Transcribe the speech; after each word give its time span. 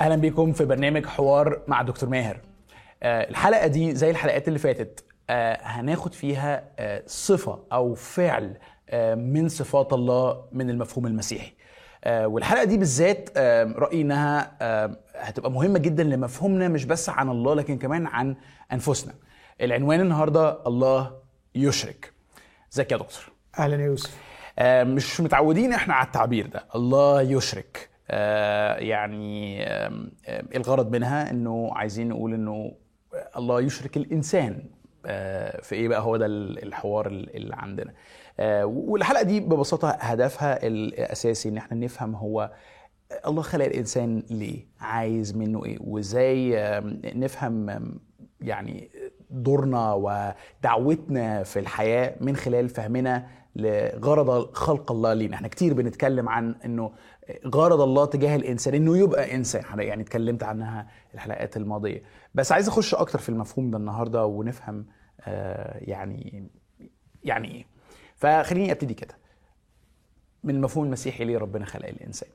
أهلا 0.00 0.16
بيكم 0.16 0.52
في 0.52 0.64
برنامج 0.64 1.06
حوار 1.06 1.62
مع 1.68 1.82
دكتور 1.82 2.08
ماهر. 2.08 2.40
آه، 3.02 3.28
الحلقة 3.30 3.66
دي 3.66 3.94
زي 3.94 4.10
الحلقات 4.10 4.48
اللي 4.48 4.58
فاتت 4.58 5.04
آه، 5.30 5.58
هناخد 5.62 6.14
فيها 6.14 6.64
آه، 6.78 7.02
صفة 7.06 7.58
أو 7.72 7.94
فعل 7.94 8.56
من 9.16 9.48
صفات 9.48 9.92
الله 9.92 10.44
من 10.52 10.70
المفهوم 10.70 11.06
المسيحي. 11.06 11.52
والحلقة 12.06 12.64
دي 12.64 12.76
بالذات 12.76 13.38
رأيي 13.78 14.00
إنها 14.02 14.56
هتبقى 15.16 15.50
مهمة 15.50 15.78
جدا 15.78 16.02
لمفهومنا 16.02 16.68
مش 16.68 16.84
بس 16.84 17.08
عن 17.08 17.28
الله 17.28 17.54
لكن 17.54 17.78
كمان 17.78 18.06
عن 18.06 18.36
أنفسنا. 18.72 19.14
العنوان 19.60 20.00
النهارده 20.00 20.66
الله 20.66 21.16
يشرك. 21.54 22.12
ازيك 22.72 22.92
يا 22.92 22.96
دكتور؟ 22.96 23.32
أهلا 23.58 23.76
يا 23.82 23.86
يوسف. 23.86 24.16
مش 24.62 25.20
متعودين 25.20 25.72
إحنا 25.72 25.94
على 25.94 26.06
التعبير 26.06 26.46
ده. 26.46 26.64
الله 26.74 27.22
يشرك. 27.22 27.89
يعني 28.78 29.62
آم، 29.66 30.12
آم، 30.28 30.46
الغرض 30.56 30.90
منها 30.92 31.30
إنه 31.30 31.70
عايزين 31.72 32.08
نقول 32.08 32.34
إنه 32.34 32.72
الله 33.36 33.60
يشرك 33.60 33.96
الإنسان 33.96 34.62
آه، 35.06 35.60
في 35.60 35.74
إيه 35.74 35.88
بقى؟ 35.88 36.00
هو 36.00 36.16
ده 36.16 36.26
ال- 36.26 36.62
الحوار 36.64 37.06
ال- 37.06 37.36
اللي 37.36 37.54
عندنا. 37.56 37.92
آه، 38.40 38.64
والحلقة 38.64 39.22
دي 39.22 39.40
ببساطة 39.40 39.88
هدفها 39.90 40.66
الأساسي 40.66 41.48
إن 41.48 41.56
إحنا 41.56 41.76
نفهم 41.76 42.14
هو 42.14 42.50
الله 43.26 43.42
خلق 43.42 43.64
الإنسان 43.64 44.22
ليه؟ 44.30 44.66
عايز 44.80 45.36
منه 45.36 45.64
إيه؟ 45.64 45.78
وإزاي 45.80 46.54
نفهم 47.14 47.80
يعني 48.40 48.90
دورنا 49.30 49.92
ودعوتنا 49.92 51.42
في 51.42 51.58
الحياة 51.58 52.14
من 52.20 52.36
خلال 52.36 52.68
فهمنا 52.68 53.26
لغرض 53.56 54.54
خلق 54.54 54.92
الله 54.92 55.14
لينا. 55.14 55.34
إحنا 55.34 55.48
كتير 55.48 55.74
بنتكلم 55.74 56.28
عن 56.28 56.54
إنه 56.64 56.92
غرض 57.46 57.80
الله 57.80 58.04
تجاه 58.04 58.36
الإنسان 58.36 58.74
إنه 58.74 58.96
يبقى 58.98 59.34
إنسان. 59.34 59.62
يعني 59.78 60.02
اتكلمت 60.02 60.42
عنها 60.42 60.86
الحلقات 61.14 61.56
الماضية. 61.56 62.02
بس 62.34 62.52
عايز 62.52 62.68
أخش 62.68 62.94
أكتر 62.94 63.18
في 63.18 63.28
المفهوم 63.28 63.70
ده 63.70 63.78
النهارده 63.78 64.26
ونفهم 64.26 64.86
آه 65.20 65.78
يعني 65.80 66.48
يعني 67.24 67.54
إيه. 67.54 67.64
فخليني 68.16 68.72
أبتدي 68.72 68.94
كده. 68.94 69.14
من 70.44 70.54
المفهوم 70.54 70.84
المسيحي 70.84 71.24
ليه 71.24 71.38
ربنا 71.38 71.64
خلق 71.64 71.86
الإنسان؟ 71.86 72.28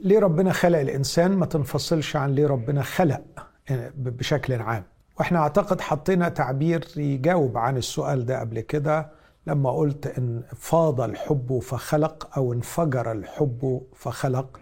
ليه 0.00 0.18
ربنا 0.18 0.52
خلق 0.52 0.78
الإنسان؟ 0.78 1.30
ما 1.30 1.46
تنفصلش 1.46 2.16
عن 2.16 2.34
ليه 2.34 2.46
ربنا 2.46 2.82
خلق 2.82 3.22
ب- 3.70 4.16
بشكل 4.16 4.54
عام. 4.54 4.84
وإحنا 5.18 5.38
أعتقد 5.38 5.80
حطينا 5.80 6.28
تعبير 6.28 6.84
يجاوب 6.96 7.58
عن 7.58 7.76
السؤال 7.76 8.26
ده 8.26 8.40
قبل 8.40 8.60
كده. 8.60 9.10
لما 9.48 9.70
قلت 9.70 10.06
إن 10.06 10.42
فاض 10.56 11.00
الحب 11.00 11.58
فخلق 11.58 12.38
أو 12.38 12.52
انفجر 12.52 13.12
الحب 13.12 13.82
فخلق 13.94 14.60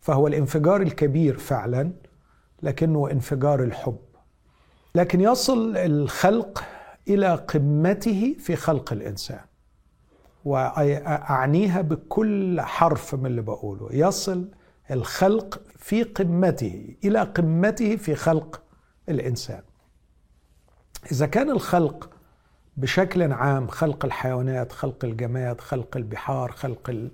فهو 0.00 0.26
الانفجار 0.26 0.82
الكبير 0.82 1.38
فعلا 1.38 1.92
لكنه 2.62 3.10
انفجار 3.10 3.62
الحب. 3.62 3.98
لكن 4.94 5.20
يصل 5.20 5.76
الخلق 5.76 6.64
إلى 7.08 7.34
قمته 7.34 8.36
في 8.38 8.56
خلق 8.56 8.92
الإنسان 8.92 9.40
وأعنيها 10.44 11.80
بكل 11.80 12.60
حرف 12.60 13.14
من 13.14 13.26
اللي 13.26 13.42
بقوله. 13.42 13.88
يصل 13.90 14.48
الخلق 14.90 15.62
في 15.76 16.02
قمته 16.02 16.96
إلى 17.04 17.20
قمته 17.20 17.96
في 17.96 18.14
خلق 18.14 18.62
الإنسان. 19.08 19.62
إذا 21.12 21.26
كان 21.26 21.50
الخلق 21.50 22.10
بشكل 22.76 23.32
عام 23.32 23.68
خلق 23.68 24.04
الحيوانات 24.04 24.72
خلق 24.72 25.04
الجماد 25.04 25.60
خلق 25.60 25.96
البحار 25.96 26.52
خلق 26.52 26.90
ال- 26.90 27.10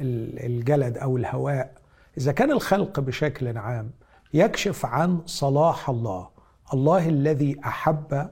ال- 0.00 0.46
الجلد 0.46 0.98
أو 0.98 1.16
الهواء. 1.16 1.74
إذا 2.18 2.32
كان 2.32 2.50
الخلق 2.50 3.00
بشكل 3.00 3.58
عام 3.58 3.90
يكشف 4.34 4.86
عن 4.86 5.22
صلاح 5.26 5.88
الله 5.90 6.28
الله 6.74 7.08
الذي 7.08 7.60
أحب 7.64 8.30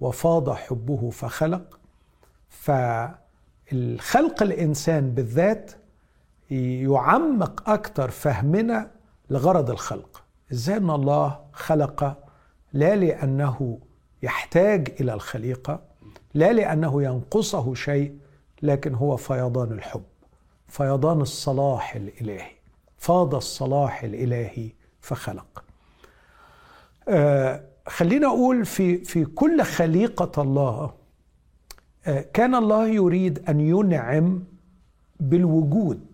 وفاض 0.00 0.50
حبه 0.50 1.10
فخلق 1.10 1.78
فالخلق 2.48 4.42
الإنسان 4.42 5.10
بالذات 5.10 5.72
يعمق 6.50 7.70
أكثر 7.70 8.10
فهمنا 8.10 8.90
لغرض 9.30 9.70
الخلق. 9.70 10.22
إزاي 10.52 10.76
إن 10.76 10.90
الله 10.90 11.38
خلق؟ 11.52 12.16
لا 12.72 12.96
لأنه 12.96 13.78
يحتاج 14.22 14.94
إلى 15.00 15.14
الخليقة 15.14 15.80
لا 16.34 16.52
لأنه 16.52 17.02
ينقصه 17.02 17.74
شيء 17.74 18.18
لكن 18.62 18.94
هو 18.94 19.16
فيضان 19.16 19.72
الحب 19.72 20.02
فيضان 20.68 21.20
الصلاح 21.20 21.94
الإلهي. 21.96 22.50
فاض 22.96 23.34
الصلاح 23.34 24.02
الإلهي 24.02 24.70
فخلق. 25.00 25.64
آه 27.08 27.60
خلينا 27.86 28.26
أقول 28.26 28.64
في 28.64 29.04
في 29.04 29.24
كل 29.24 29.62
خليقة 29.62 30.42
الله 30.42 30.92
آه 32.06 32.20
كان 32.32 32.54
الله 32.54 32.88
يريد 32.88 33.48
أن 33.48 33.60
ينعم 33.60 34.44
بالوجود 35.20 36.04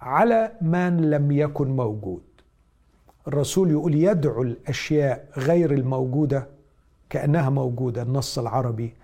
على 0.00 0.52
من 0.60 1.10
لم 1.10 1.32
يكن 1.32 1.76
موجود. 1.76 2.22
الرسول 3.28 3.70
يقول 3.70 3.94
يدعو 3.94 4.42
الأشياء 4.42 5.28
غير 5.36 5.72
الموجودة 5.72 6.55
كأنها 7.10 7.50
موجودة 7.50 8.02
النص 8.02 8.38
العربي. 8.38 8.94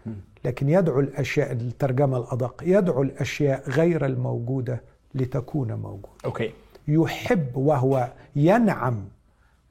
لكن 0.44 0.68
يدعو 0.68 1.00
الأشياء 1.00 1.52
الترجمة 1.52 2.16
الأدق 2.18 2.62
يدعو 2.66 3.02
الأشياء 3.02 3.70
غير 3.70 4.06
الموجودة 4.06 4.82
لتكون 5.14 5.72
موجودة. 5.72 6.08
أوكي. 6.24 6.52
يحب 6.88 7.56
وهو 7.56 8.12
ينعم 8.36 9.04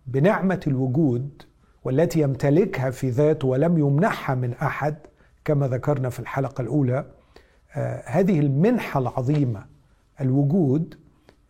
بنعمة 0.08 0.59
الوجود 0.68 1.41
والتي 1.84 2.22
يمتلكها 2.22 2.90
في 2.90 3.09
ذاته 3.09 3.47
ولم 3.47 3.78
يمنحها 3.78 4.36
من 4.36 4.53
أحد 4.53 4.96
كما 5.46 5.68
ذكرنا 5.68 6.09
في 6.09 6.20
الحلقة 6.20 6.62
الأولى 6.62 7.06
آه 7.75 8.03
هذه 8.06 8.40
المنحة 8.40 9.00
العظيمة 9.00 9.66
الوجود 10.22 10.96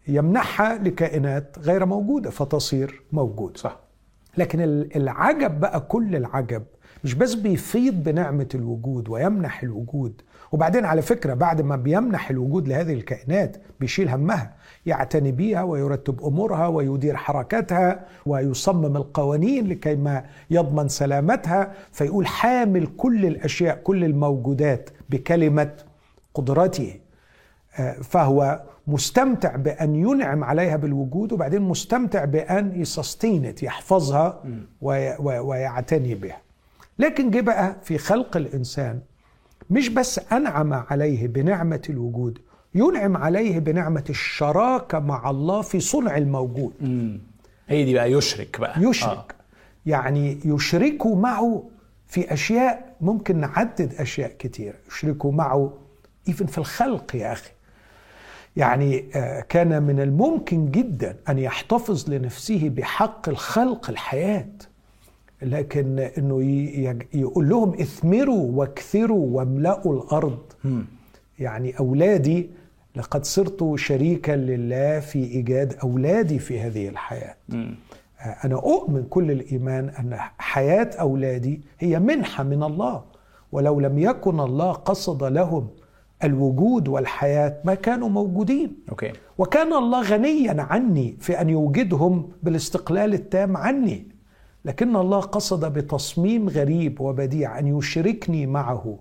يمنحها 0.08 0.78
لكائنات 0.78 1.60
غير 1.60 1.86
موجودة 1.86 2.30
فتصير 2.30 3.02
موجوده 3.12 3.58
صح. 3.58 3.80
لكن 4.38 4.62
ال- 4.62 4.96
العجب 4.98 5.60
بقى 5.60 5.80
كل 5.82 6.16
العجب 6.16 6.64
مش 7.04 7.14
بس 7.14 7.34
بيفيض 7.34 7.94
بنعمة 7.94 8.48
الوجود 8.56 9.10
ويمنح 9.10 9.64
الوجود 9.64 10.22
وبعدين 10.52 10.86
على 10.86 11.02
فكرة 11.02 11.34
بعد 11.34 11.62
ما 11.62 11.76
بيمنح 11.76 12.30
الوجود 12.30 12.68
لهذه 12.68 12.94
الكائنات 12.94 13.58
بيشيل 13.80 14.10
همها 14.10 14.54
يعتني 14.86 15.32
بيها 15.32 15.64
ويرتب 15.64 16.22
أمورها 16.24 16.68
ويدير 16.68 17.16
حركاتها 17.18 18.06
ويصمم 18.26 18.98
القوانين 18.98 19.68
لكي 19.68 19.96
ما 19.96 20.24
يضمن 20.50 20.88
سلامتها 20.88 21.72
فيقول 21.92 22.28
حامل 22.28 22.88
كل 22.98 23.26
الأشياء 23.26 23.76
كل 23.84 24.04
الموجودات 24.04 24.90
بكلمة 25.10 25.72
قدرته 26.34 26.96
آه، 27.80 27.94
فهو 27.94 28.62
مستمتع 28.92 29.56
بأن 29.56 29.96
ينعم 29.96 30.44
عليها 30.44 30.76
بالوجود 30.78 31.32
وبعدين 31.34 31.62
مستمتع 31.62 32.26
بأن 32.26 32.82
ي 32.82 32.90
sustain 32.90 33.47
it 33.47 33.64
يحفظها 33.64 34.44
وي- 34.82 35.16
وي- 35.20 35.40
ويعتني 35.40 36.16
بها. 36.16 36.38
لكن 37.00 37.32
جه 37.32 37.42
بقى 37.42 37.76
في 37.84 37.98
خلق 37.98 38.38
الإنسان 38.38 39.00
مش 39.70 39.90
بس 39.90 40.20
أنعم 40.32 40.74
عليه 40.74 41.28
بنعمة 41.28 41.82
الوجود 41.90 42.40
ينعم 42.76 43.18
عليه 43.18 43.60
بنعمة 43.60 44.04
الشراكة 44.10 45.00
مع 45.00 45.30
الله 45.30 45.62
في 45.62 45.80
صنع 45.80 46.18
الموجود. 46.18 46.74
هي 47.68 47.86
دي 47.86 47.94
بقى 47.94 48.12
يشرك 48.12 48.60
بقى. 48.60 48.84
يشرك. 48.84 49.10
آه. 49.12 49.26
يعني 49.86 50.40
يشركوا 50.46 51.16
معه 51.16 51.64
في 52.08 52.34
أشياء 52.34 52.96
ممكن 53.02 53.38
نعدد 53.38 53.94
أشياء 54.00 54.32
كتير. 54.40 54.74
يشركوا 54.88 55.32
معه 55.32 55.74
ايفن 56.28 56.46
في 56.46 56.58
الخلق 56.58 57.16
يا 57.16 57.32
أخي. 57.32 57.50
يعني 58.58 59.06
آه، 59.16 59.42
كان 59.42 59.84
من 59.84 60.00
الممكن 60.00 60.72
جدا 60.72 61.16
أن 61.30 61.40
يحتفظ 61.40 62.10
لنفسه 62.10 62.70
بحق 62.70 63.30
الخلق 63.30 63.90
الحياة. 63.90 64.48
لكن 65.42 66.00
إنه 66.18 66.42
يقول 67.14 67.50
لهم 67.50 67.74
اثمروا 67.74 68.52
واكثروا 68.60 69.38
واملأوا 69.38 69.94
الأرض. 69.94 70.40
يعني 71.40 71.80
أولادي 71.80 72.50
لقد 72.96 73.26
صرت 73.26 73.74
شريكا 73.76 74.32
لله 74.32 75.00
في 75.00 75.20
إيجاد 75.24 75.76
أولادي 75.84 76.40
في 76.40 76.60
هذه 76.60 76.88
الحياة. 76.88 77.36
مم. 77.50 77.76
أنا 78.46 78.56
أؤمن 78.56 79.04
كل 79.10 79.32
الإيمان 79.32 79.90
أن 79.90 80.18
حياة 80.38 80.90
أولادي 81.00 81.62
هي 81.80 82.00
منحة 82.00 82.44
من 82.44 82.64
الله. 82.64 83.04
ولو 83.52 83.80
لم 83.80 84.00
يكن 84.00 84.40
الله 84.40 84.72
قصد 84.72 85.24
لهم 85.24 85.68
الوجود 86.24 86.88
والحياة 86.88 87.58
ما 87.64 87.74
كانوا 87.74 88.10
موجودين. 88.10 88.76
أوكي. 88.90 89.12
وكان 89.38 89.74
الله 89.74 90.02
غنيا 90.02 90.62
عني 90.62 91.18
في 91.20 91.42
أن 91.42 91.50
يوجدهم 91.50 92.30
بالاستقلال 92.44 93.14
التام 93.14 93.58
عني. 93.58 94.08
لكن 94.66 94.96
الله 94.96 95.20
قصد 95.20 95.74
بتصميم 95.74 96.50
غريب 96.50 97.02
وبديع 97.02 97.60
أن 97.60 97.78
يشركني 97.78 98.46
معه 98.48 99.00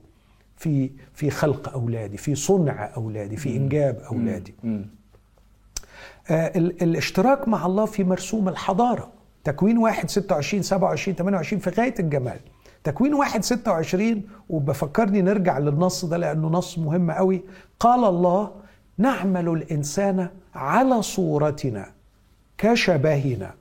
في 0.56 0.90
في 1.14 1.30
خلق 1.30 1.72
أولادي 1.72 2.16
في 2.16 2.34
صنع 2.34 2.90
أولادي 2.96 3.36
في 3.36 3.56
إنجاب 3.56 3.98
أولادي. 4.12 4.54
آه، 4.64 6.58
ال- 6.58 6.82
الاشتراك 6.82 7.48
مع 7.48 7.66
الله 7.66 7.84
في 7.84 8.04
مرسوم 8.04 8.48
الحضارة. 8.48 9.08
تكوين 9.44 9.78
واحد 9.78 10.10
26 10.10 10.62
27 10.62 11.16
28 11.16 11.60
في 11.60 11.70
غاية 11.70 11.94
الجمال. 11.98 12.38
تكوين 12.84 13.14
واحد 13.14 13.44
26 13.44 14.22
وبفكرني 14.48 15.22
نرجع 15.22 15.58
للنص 15.58 16.04
ده 16.04 16.16
لأنه 16.16 16.48
نص 16.48 16.78
مهم 16.78 17.10
قوي. 17.10 17.42
قال 17.80 18.04
الله 18.04 18.50
نعمل 18.98 19.48
الإنسان 19.48 20.28
على 20.54 21.02
صورتنا 21.02 21.86
كشبهنا. 22.58 23.54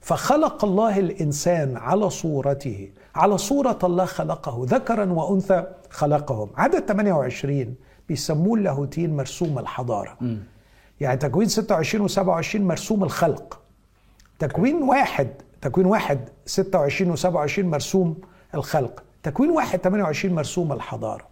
فخلق 0.00 0.64
الله 0.64 0.98
الإنسان 0.98 1.76
على 1.76 2.10
صورته 2.10 2.90
على 3.14 3.38
صورة 3.38 3.78
الله 3.84 4.04
خلقه 4.04 4.66
ذكرا 4.68 5.12
وأنثى 5.12 5.66
خلقهم. 5.90 6.50
عدد 6.56 6.84
28 6.84 7.74
بيسموه 8.08 8.58
اللاهوتيين 8.58 9.16
مرسوم 9.16 9.58
الحضارة. 9.58 10.16
يعني 11.00 11.16
تكوين 11.16 11.48
26 11.48 12.08
و27 12.08 12.56
مرسوم 12.56 13.04
الخلق. 13.04 13.60
تكوين 14.38 14.82
واحد 14.82 15.28
تكوين 15.62 15.86
واحد 15.86 16.28
26 16.46 17.16
و27 17.16 17.58
مرسوم 17.58 18.16
الخلق. 18.54 19.02
تكوين 19.22 19.50
واحد 19.50 19.78
28 19.78 20.34
مرسوم 20.34 20.72
الحضارة. 20.72 21.26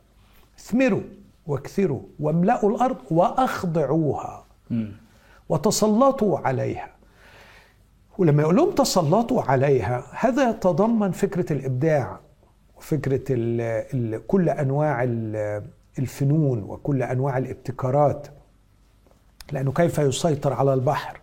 اثمروا 0.59 1.01
واكثروا 1.47 2.01
واملأوا 2.21 2.71
الأرض 2.71 2.97
وأخضعوها. 3.11 4.45
وتسلطوا 5.49 6.39
عليها. 6.39 6.89
ولما 8.19 8.43
يقول 8.43 8.57
لهم 8.57 8.71
تسلطوا 8.75 9.43
عليها 9.43 10.05
هذا 10.13 10.51
يتضمن 10.51 11.11
فكرة 11.11 11.53
الإبداع 11.53 12.21
وفكرة 12.77 13.25
ال 13.31 13.61
ال 13.95 14.27
كل 14.27 14.49
أنواع 14.49 15.03
ال- 15.03 15.63
الفنون 15.99 16.63
وكل 16.63 17.03
أنواع 17.03 17.39
الابتكارات. 17.39 18.27
لأنه 19.53 19.73
كيف 19.73 19.99
يسيطر 19.99 20.53
على 20.53 20.75
البحر 20.75 21.21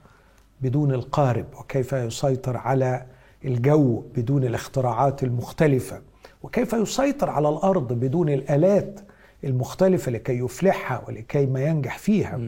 بدون 0.62 0.94
القارب 0.94 1.46
وكيف 1.60 1.94
يسيطر 1.94 2.58
على 2.58 3.06
الجو 3.46 4.04
بدون 4.16 4.44
الاختراعات 4.44 5.24
المختلفة. 5.24 6.02
وكيف 6.44 6.74
يسيطر 6.74 7.30
على 7.30 7.50
الأرض 7.50 7.94
بدون 7.94 8.30
الآلات 8.30 9.00
المختلفة 9.44 10.12
لكي 10.12 10.34
يفلحها 10.40 11.04
ولكي 11.08 11.46
ما 11.46 11.64
ينجح 11.64 11.98
فيها؟ 11.98 12.40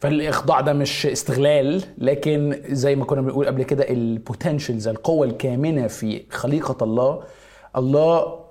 فالإخضاع 0.00 0.60
ده 0.60 0.72
مش 0.72 1.06
استغلال 1.06 1.82
لكن 1.98 2.62
زي 2.68 2.96
ما 2.96 3.04
كنا 3.04 3.20
بنقول 3.20 3.46
قبل 3.46 3.62
كده 3.62 3.90
البوتنشلز 3.90 4.88
القوة 4.88 5.26
الكامنة 5.26 5.86
في 5.86 6.22
خليقة 6.30 6.84
الله. 6.84 7.22
الله 7.76 8.45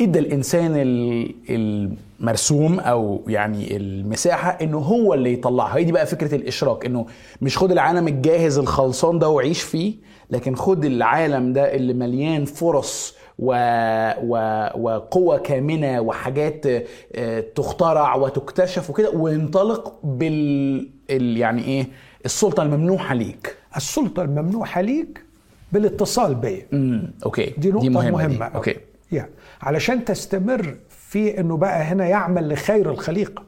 إدى 0.00 0.18
الإنسان 0.18 0.72
ال- 0.76 1.34
المرسوم 1.50 2.80
أو 2.80 3.22
يعني 3.28 3.76
المساحة 3.76 4.50
إنه 4.50 4.78
هو 4.78 5.14
اللي 5.14 5.32
يطلعها. 5.32 5.76
هي 5.78 5.84
دي 5.84 5.92
بقى 5.92 6.06
فكرة 6.06 6.34
الإشراك 6.34 6.86
إنه 6.86 7.06
مش 7.42 7.58
خد 7.58 7.70
العالم 7.72 8.08
الجاهز 8.08 8.58
الخلصان 8.58 9.18
ده 9.18 9.28
وعيش 9.28 9.62
فيه 9.62 9.94
لكن 10.30 10.54
خد 10.56 10.84
العالم 10.84 11.52
ده 11.52 11.74
اللي 11.74 11.92
مليان 11.94 12.44
فرص 12.44 13.14
و... 13.38 13.52
و... 14.22 14.36
وقوة 14.80 15.38
كامنة 15.38 16.00
وحاجات 16.00 16.66
آه، 17.14 17.40
تخترع 17.54 18.14
وتكتشف 18.14 18.90
وكده 18.90 19.10
وانطلق 19.10 19.94
بال 20.04 20.88
ال... 21.10 21.36
يعني 21.36 21.64
إيه 21.64 21.86
السلطة 22.24 22.62
الممنوحة 22.62 23.14
ليك. 23.14 23.56
السلطة 23.76 24.22
الممنوحة 24.22 24.80
ليك 24.80 25.22
بالاتصال 25.72 26.34
بيا. 26.34 26.66
Okay. 27.26 27.52
دي 27.58 27.70
نقطة 27.70 27.88
مهمة, 27.88 28.10
مهمة, 28.10 28.28
مهمة. 28.28 28.48
دي. 28.48 28.54
Okay. 28.54 28.74
يعني 29.12 29.30
علشان 29.64 30.04
تستمر 30.04 30.76
في 30.88 31.40
إنه 31.40 31.56
بقى 31.56 31.82
هنا 31.82 32.06
يعمل 32.06 32.48
لخير 32.52 32.90
الخليقة. 32.90 33.42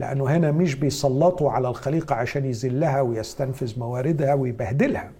لأنه 0.00 0.24
هنا 0.24 0.52
مش 0.52 0.74
بيسلطوا 0.74 1.50
على 1.50 1.68
الخليقة 1.68 2.14
عشان 2.14 2.44
يذلها 2.44 3.00
ويستنفذ 3.00 3.78
مواردها 3.78 4.34
ويبهدلها. 4.34 5.10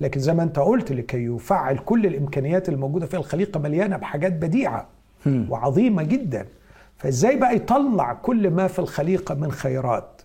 لكن 0.00 0.20
زي 0.20 0.34
ما 0.34 0.42
أنت 0.42 0.58
قلت 0.58 0.92
لكي 0.92 1.24
يفعل 1.24 1.78
كل 1.78 2.06
الإمكانيات 2.06 2.68
الموجودة 2.68 3.06
في 3.06 3.16
الخليقة 3.16 3.60
مليانة 3.60 3.96
بحاجات 3.96 4.32
بديعة 4.32 4.86
وعظيمة 5.26 6.02
جدا. 6.02 6.46
فإزاي 6.98 7.36
بقى 7.36 7.56
يطلع 7.56 8.12
كل 8.12 8.50
ما 8.50 8.66
في 8.66 8.78
الخليقة 8.78 9.34
من 9.34 9.52
خيرات؟ 9.52 10.22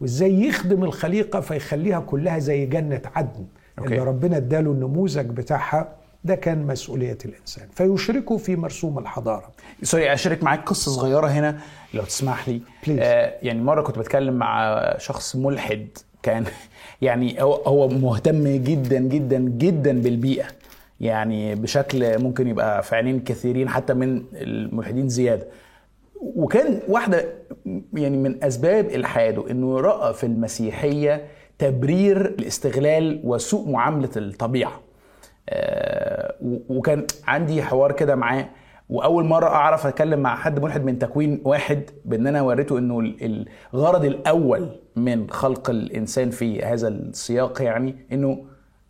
وإزاي 0.00 0.40
يخدم 0.46 0.84
الخليقة 0.84 1.40
فيخليها 1.40 2.00
كلها 2.00 2.38
زي 2.38 2.66
جنة 2.66 3.00
عدن؟ 3.14 3.44
Okay. 3.78 3.88
اللي 3.94 4.04
ربنا 4.04 4.36
اداله 4.36 4.70
النموذج 4.70 5.26
بتاعها 5.26 5.88
ده 6.26 6.34
كان 6.34 6.66
مسؤولية 6.66 7.18
الإنسان. 7.24 7.68
فيشركوا 7.74 8.38
في 8.38 8.56
مرسوم 8.56 8.98
الحضارة. 8.98 9.50
Sorry 9.82 10.12
أشارك 10.12 10.42
معاك 10.42 10.68
قصة 10.68 10.90
صغيرة 10.92 11.26
هنا 11.26 11.58
لو 11.94 12.02
تسمح 12.02 12.48
لي. 12.48 12.60
Please. 12.86 12.90
آه 13.00 13.34
يعني 13.42 13.62
مرة 13.62 13.82
كنت 13.82 13.98
بتكلم 13.98 14.34
مع 14.34 14.80
شخص 14.98 15.36
ملحد 15.36 15.88
كان 16.22 16.44
يعني 17.02 17.42
هو 17.42 17.52
هو 17.54 17.88
مهتم 17.88 18.48
جدا 18.56 18.98
جدا 18.98 19.38
جدا 19.38 20.00
بالبيئة. 20.00 20.44
يعني 21.00 21.54
بشكل 21.54 22.22
ممكن 22.22 22.48
يبقى 22.48 22.82
في 22.82 22.96
عينين 22.96 23.20
كثيرين 23.20 23.68
حتى 23.68 23.94
من 23.94 24.22
الملحدين 24.34 25.08
زيادة. 25.08 25.46
وكان 26.20 26.80
واحدة 26.88 27.24
يعني 27.94 28.16
من 28.16 28.44
أسباب 28.44 28.90
الحاده 28.90 29.50
إنه 29.50 29.80
رأى 29.80 30.14
في 30.14 30.24
المسيحية 30.26 31.24
تبرير 31.58 32.26
الاستغلال 32.26 33.20
وسوء 33.24 33.68
آه، 33.68 34.68
و- 34.68 34.85
وكان 36.68 37.06
عندي 37.26 37.62
حوار 37.62 37.92
كده 37.92 38.14
معاه 38.16 38.48
وأول 38.90 39.24
مرة 39.24 39.46
أعرف 39.46 39.86
أتكلم 39.86 40.20
مع 40.20 40.36
حد 40.36 40.62
ملحد 40.62 40.84
من 40.84 40.98
تكوين 40.98 41.40
واحد 41.44 41.82
بإن 42.04 42.26
أنا 42.26 42.42
وريته 42.42 42.78
إنه 42.78 43.00
ال- 43.00 43.48
الغرض 43.74 44.04
الأول 44.04 44.68
من 44.96 45.30
خلق 45.30 45.70
الإنسان 45.70 46.30
في 46.30 46.62
هذا 46.62 46.88
السياق 46.88 47.62
يعني 47.62 47.94
إنه 48.12 48.44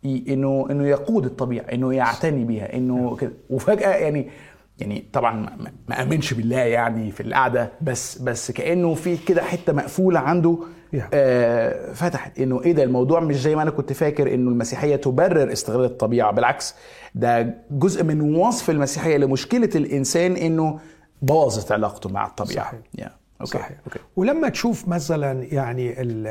انه 0.05 0.67
إنه 0.71 0.87
يقود 0.87 1.25
الطبيعة 1.25 1.63
إنه 1.73 1.93
يعتني 1.93 2.43
بيها 2.43 2.73
إنه 2.75 3.15
كده. 3.15 3.31
وفجأة 3.49 3.89
يعني 3.95 4.29
يعني 4.79 5.05
طبعا 5.13 5.49
ما- 5.87 6.01
آمنش 6.03 6.33
بالله 6.33 6.57
يعني 6.57 7.11
في 7.11 7.23
القعدة 7.23 7.71
بس 7.81 8.17
بس 8.17 8.51
كأنه 8.51 8.93
في 8.93 9.17
كده 9.17 9.43
حتة 9.43 9.73
مقفولة 9.73 10.19
عنده 10.19 10.57
Yeah. 10.95 10.99
آه، 11.13 11.93
فتحت 11.93 12.39
إنه 12.39 12.63
إيه 12.63 12.71
ده 12.73 12.83
الموضوع 12.83 13.19
مش 13.19 13.35
زي 13.41 13.55
ما 13.55 13.61
أنا 13.61 13.71
كنت 13.71 13.93
فاكر 13.93 14.33
إنه 14.33 14.49
المسيحية 14.51 14.95
تبرر 14.95 15.51
استغلال 15.51 15.85
الطبيعة 15.85 16.31
بالعكس 16.31 16.75
ده 17.15 17.55
جزء 17.71 18.03
من 18.03 18.35
وصف 18.35 18.69
المسيحية 18.69 19.17
لمشكلة 19.17 19.69
الإنسان 19.75 20.35
إنه 20.35 20.79
بوظت 21.21 21.71
علاقته 21.71 22.09
مع 22.09 22.25
الطبيعة 22.27 22.65
صحيح. 22.65 22.79
yeah. 23.07 23.11
okay 23.41 23.51
صحيح 23.57 23.77
okay 23.87 23.99
ولما 24.15 24.49
تشوف 24.49 24.87
مثلا 24.87 25.43
يعني 25.53 26.01
ال 26.01 26.27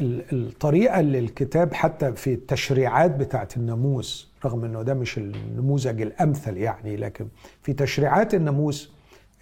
ال 0.00 0.22
الطريقة 0.32 1.00
اللي 1.00 1.18
الكتاب 1.18 1.74
حتى 1.74 2.12
في 2.12 2.32
التشريعات 2.34 3.10
بتاعت 3.10 3.56
الناموس 3.56 4.32
رغم 4.44 4.64
إنه 4.64 4.82
ده 4.82 4.94
مش 4.94 5.18
النموذج 5.18 6.02
الأمثل 6.02 6.56
يعني 6.56 6.96
لكن 6.96 7.28
في 7.62 7.72
تشريعات 7.72 8.34
الناموس 8.34 8.92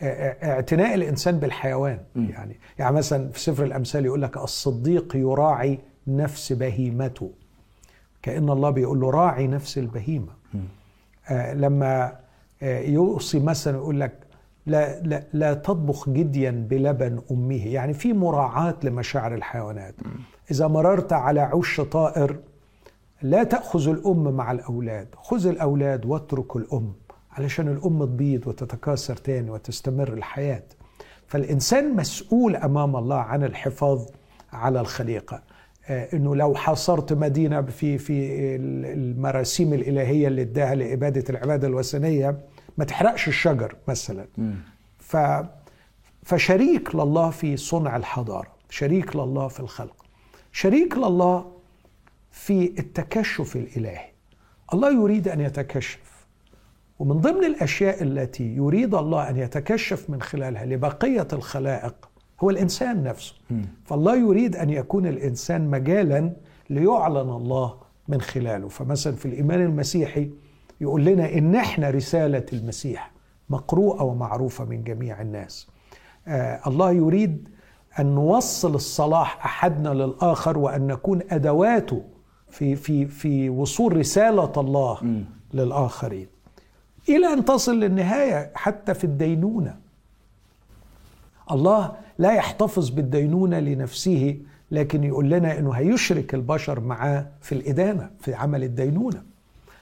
اعتناء 0.02 0.94
الإنسان 0.94 1.38
بالحيوان 1.38 1.98
يعني. 2.16 2.56
يعني 2.78 2.96
مثلا 2.96 3.30
في 3.30 3.40
سفر 3.40 3.64
الأمثال 3.64 4.04
يقول 4.04 4.22
لك 4.22 4.36
الصديق 4.36 5.16
يراعي 5.16 5.78
نفس 6.06 6.52
بهيمته 6.52 7.30
كأن 8.22 8.50
الله 8.50 8.70
بيقول 8.70 9.00
له 9.00 9.10
راعي 9.10 9.46
نفس 9.46 9.78
البهيمة. 9.78 10.32
آه 11.28 11.54
لما 11.54 12.16
آه 12.62 12.80
يوصي 12.80 13.40
مثلا 13.40 13.76
يقول 13.76 14.00
لك 14.00 14.12
لا, 14.66 15.00
لا, 15.00 15.22
لا 15.32 15.54
تطبخ 15.54 16.08
جديا 16.10 16.66
بلبن 16.70 17.20
أمه. 17.30 17.66
يعني 17.66 17.94
في 17.94 18.12
مراعاة 18.12 18.74
لمشاعر 18.82 19.34
الحيوانات. 19.34 19.94
إذا 20.50 20.66
مررت 20.66 21.12
على 21.12 21.40
عش 21.40 21.80
طائر 21.80 22.36
لا 23.24 23.42
تأخذ 23.44 23.88
الأم 23.88 24.34
مع 24.34 24.52
الأولاد. 24.52 25.08
خذ 25.16 25.46
الأولاد 25.46 26.06
واترك 26.06 26.56
الأم 26.56 26.92
علشان 27.32 27.68
الأم 27.68 28.04
تبيض 28.04 28.46
وتتكاثر 28.46 29.16
تاني 29.16 29.50
وتستمر 29.50 30.12
الحياة. 30.12 30.62
فالإنسان 31.26 31.96
مسؤول 31.96 32.56
أمام 32.56 32.96
الله 32.96 33.16
عن 33.16 33.44
الحفاظ 33.44 34.06
على 34.52 34.80
الخليقة. 34.80 35.42
آه، 35.88 36.08
إنه 36.14 36.36
لو 36.36 36.54
حاصرت 36.54 37.12
مدينة 37.12 37.62
في 37.62 37.98
في 37.98 38.14
المراسيم 38.94 39.74
الإلهية 39.74 40.28
اللي 40.28 40.42
اداها 40.42 40.74
لإبادة 40.74 41.24
العبادة 41.30 41.68
الوثنية 41.68 42.38
ما 42.78 42.84
تحرقش 42.84 43.28
الشجر 43.28 43.76
مثلا. 43.88 44.26
ف 44.98 45.16
فشريك 46.22 46.94
لله 46.94 47.30
في 47.30 47.56
صنع 47.56 47.96
الحضارة 47.96 48.48
شريك 48.70 49.16
لله 49.16 49.48
في 49.48 49.60
الخلق 49.60 50.04
شريك 50.52 50.96
لله 50.98 51.53
في 52.34 52.74
التكشف 52.78 53.56
الإلهي. 53.56 54.06
الله 54.72 54.92
يريد 54.92 55.28
أن 55.28 55.40
يتكشف. 55.40 56.26
ومن 56.98 57.20
ضمن 57.20 57.44
الأشياء 57.44 58.02
التي 58.02 58.56
يريد 58.56 58.94
الله 58.94 59.30
أن 59.30 59.36
يتكشف 59.36 60.10
من 60.10 60.22
خلالها 60.22 60.66
لبقية 60.66 61.28
الخلائق 61.32 61.94
هو 62.40 62.50
الإنسان 62.50 63.02
نفسه. 63.02 63.34
فالله 63.84 64.16
يريد 64.16 64.56
أن 64.56 64.70
يكون 64.70 65.06
الإنسان 65.06 65.70
مجالا 65.70 66.32
ليعلن 66.70 67.30
الله 67.30 67.74
من 68.08 68.20
خلاله. 68.20 68.68
فمثلا 68.68 69.12
في 69.12 69.26
الإيمان 69.26 69.60
المسيحي 69.60 70.30
يقول 70.80 71.04
لنا 71.04 71.34
إن 71.34 71.54
إحنا 71.54 71.90
رسالة 71.90 72.46
المسيح 72.52 73.12
مقروءة 73.50 74.02
ومعروفة 74.02 74.64
من 74.64 74.84
جميع 74.84 75.20
الناس. 75.20 75.68
آه 76.28 76.60
الله 76.66 76.92
يريد 76.92 77.48
أن 78.00 78.14
نوصل 78.14 78.74
الصلاح 78.74 79.44
أحدنا 79.44 79.88
للآخر 79.88 80.58
وأن 80.58 80.86
نكون 80.86 81.20
أدواته 81.30 82.04
في 82.54 82.76
في 82.76 83.06
في 83.06 83.48
وصول 83.50 83.96
رسالة 83.96 84.52
الله 84.56 85.04
م. 85.04 85.24
للآخرين. 85.54 86.26
إلى 87.08 87.26
أن 87.32 87.44
تصل 87.44 87.80
للنهاية 87.80 88.50
حتى 88.54 88.94
في 88.94 89.04
الدينونة. 89.04 89.76
الله 91.50 91.92
لا 92.18 92.32
يحتفظ 92.32 92.88
بالدينونة 92.90 93.58
لنفسه 93.60 94.36
لكن 94.70 95.04
يقول 95.04 95.30
لنا 95.30 95.58
إنه 95.58 95.70
هيشرك 95.72 96.34
البشر 96.34 96.80
معاه 96.80 97.26
في 97.40 97.52
الإدانة 97.54 98.10
في 98.20 98.34
عمل 98.34 98.64
الدينونة. 98.64 99.22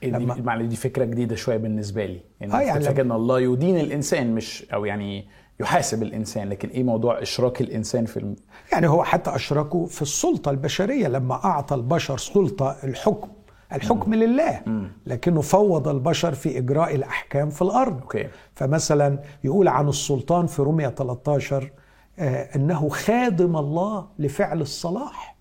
لما 0.03 0.57
دي, 0.57 0.67
دي 0.67 0.77
فكرة 0.77 1.05
جديدة 1.05 1.37
شوية 1.37 1.57
بالنسبة 1.57 2.07
لي. 2.07 2.21
يعني, 2.41 2.55
آه 2.55 2.61
يعني 2.61 2.85
فكرة 2.85 3.03
إن 3.03 3.13
الله 3.13 3.41
يدين 3.41 3.81
الإنسان 3.81 4.35
مش 4.35 4.65
أو 4.75 4.85
يعني 4.85 5.25
يحاسب 5.61 6.03
الإنسان 6.03 6.49
لكن 6.49 6.69
إيه 6.69 6.83
موضوع 6.83 7.23
إشراك 7.23 7.61
الإنسان 7.61 8.05
في 8.07 8.17
الم... 8.17 8.37
يعني 8.73 8.89
هو 8.89 9.05
حتى 9.05 9.35
أشركه 9.35 9.87
في 9.87 10.03
السلطة 10.03 10.51
البشرية 10.51 11.09
لما 11.09 11.35
أعطى 11.45 11.75
البشر 11.75 12.19
سلطة 12.19 12.77
الحكم 12.85 13.29
الحكم 13.73 14.11
مم. 14.11 14.15
لله 14.17 14.61
مم. 14.67 14.93
لكنه 15.07 15.41
فوض 15.41 15.89
البشر 15.89 16.35
في 16.35 16.59
إجراء 16.59 16.95
الأحكام 16.95 17.51
في 17.51 17.63
الأرض 17.63 18.01
أوكي. 18.01 18.29
فمثلا 18.55 19.19
يقول 19.45 19.69
عن 19.69 19.89
السلطان 19.89 20.47
في 20.47 20.63
رومية 20.63 20.89
13 20.89 21.71
آه 22.19 22.49
إنه 22.57 22.89
خادم 22.89 23.57
الله 23.57 24.07
لفعل 24.19 24.61
الصلاح 24.61 25.37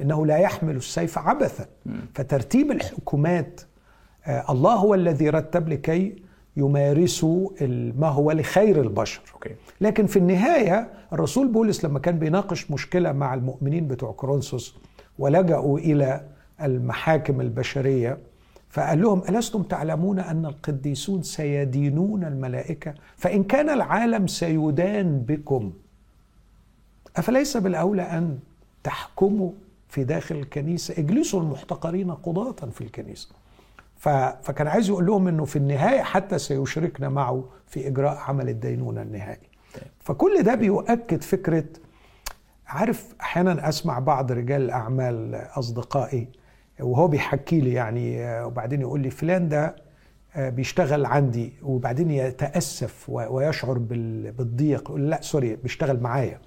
إنه 0.00 0.26
لا 0.26 0.36
يحمل 0.38 0.76
السيف 0.76 1.18
عبثا 1.18 1.66
مم. 1.86 2.00
فترتيب 2.14 2.70
الحكومات 2.70 3.60
آه 4.26 4.44
الله 4.52 4.74
هو 4.74 4.94
الذي 4.94 5.28
رتب 5.30 5.68
لكي 5.68 6.22
يمارسوا 6.56 7.50
ما 7.98 8.08
هو 8.08 8.32
لخير 8.32 8.80
البشر. 8.80 9.22
أوكي. 9.34 9.50
لكن 9.80 10.06
في 10.06 10.18
النهاية 10.18 10.88
الرسول 11.12 11.48
بولس 11.48 11.84
لما 11.84 11.98
كان 11.98 12.18
بيناقش 12.18 12.70
مشكلة 12.70 13.12
مع 13.12 13.34
المؤمنين 13.34 13.88
بتوع 13.88 14.12
كورنثوس 14.12 14.76
ولجأوا 15.18 15.78
إلى 15.78 16.26
المحاكم 16.62 17.40
البشرية 17.40 18.18
فقال 18.70 19.02
لهم 19.02 19.22
ألستم 19.28 19.62
تعلمون 19.62 20.18
أن 20.18 20.46
القديسون 20.46 21.22
سيدينون 21.22 22.24
الملائكة؟ 22.24 22.94
فإن 23.16 23.44
كان 23.44 23.70
العالم 23.70 24.26
سيدان 24.26 25.18
بكم 25.20 25.72
أفليس 27.16 27.56
بالأولى 27.56 28.02
أن 28.02 28.38
تحكموا 28.84 29.50
في 29.88 30.04
داخل 30.04 30.34
الكنيسة؟ 30.34 30.94
اجلسوا 30.98 31.40
المحتقرين 31.40 32.10
قضاة 32.10 32.66
في 32.70 32.80
الكنيسة. 32.80 33.28
فكان 34.42 34.66
عايز 34.66 34.88
يقول 34.88 35.06
لهم 35.06 35.28
إنه 35.28 35.44
في 35.44 35.56
النهاية 35.56 36.02
حتى 36.02 36.38
سيشركنا 36.38 37.08
معه 37.08 37.44
في 37.66 37.88
إجراء 37.88 38.16
عمل 38.16 38.48
الدينونة 38.48 39.02
النهائي. 39.02 39.48
فكل 40.00 40.42
ده 40.42 40.54
بيؤكد 40.54 41.22
فكرة 41.22 41.64
عارف 42.66 43.14
أحيانا 43.20 43.68
أسمع 43.68 43.98
بعض 43.98 44.32
رجال 44.32 44.62
الاعمال 44.62 45.34
أصدقائي 45.34 46.28
وهو 46.80 47.08
بيحكي 47.08 47.60
لي 47.60 47.72
يعني 47.72 48.42
وبعدين 48.44 48.80
يقول 48.80 49.00
لي 49.00 49.10
فلان 49.10 49.48
ده 49.48 49.76
بيشتغل 50.36 51.06
عندي 51.06 51.52
وبعدين 51.62 52.10
يتأسف 52.10 53.08
ويشعر 53.08 53.78
بالضيق. 53.78 54.80
يقول 54.80 55.10
لا 55.10 55.20
sorry 55.22 55.56
بيشتغل 55.56 56.00
معايا. 56.00 56.40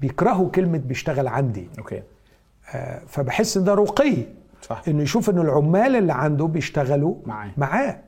بيكرهوا 0.00 0.50
كلمة 0.50 0.78
بيشتغل 0.78 1.28
عندي. 1.28 1.68
Okay. 1.78 2.02
فبحس 3.06 3.56
إن 3.56 3.64
ده 3.64 3.74
رقي. 3.74 4.26
صح. 4.68 4.82
انه 4.88 5.02
يشوف 5.02 5.30
ان 5.30 5.38
العمال 5.38 5.96
اللي 5.96 6.12
عنده 6.12 6.46
بيشتغلوا 6.46 7.14
معاه. 7.26 7.50
معاه. 7.56 8.00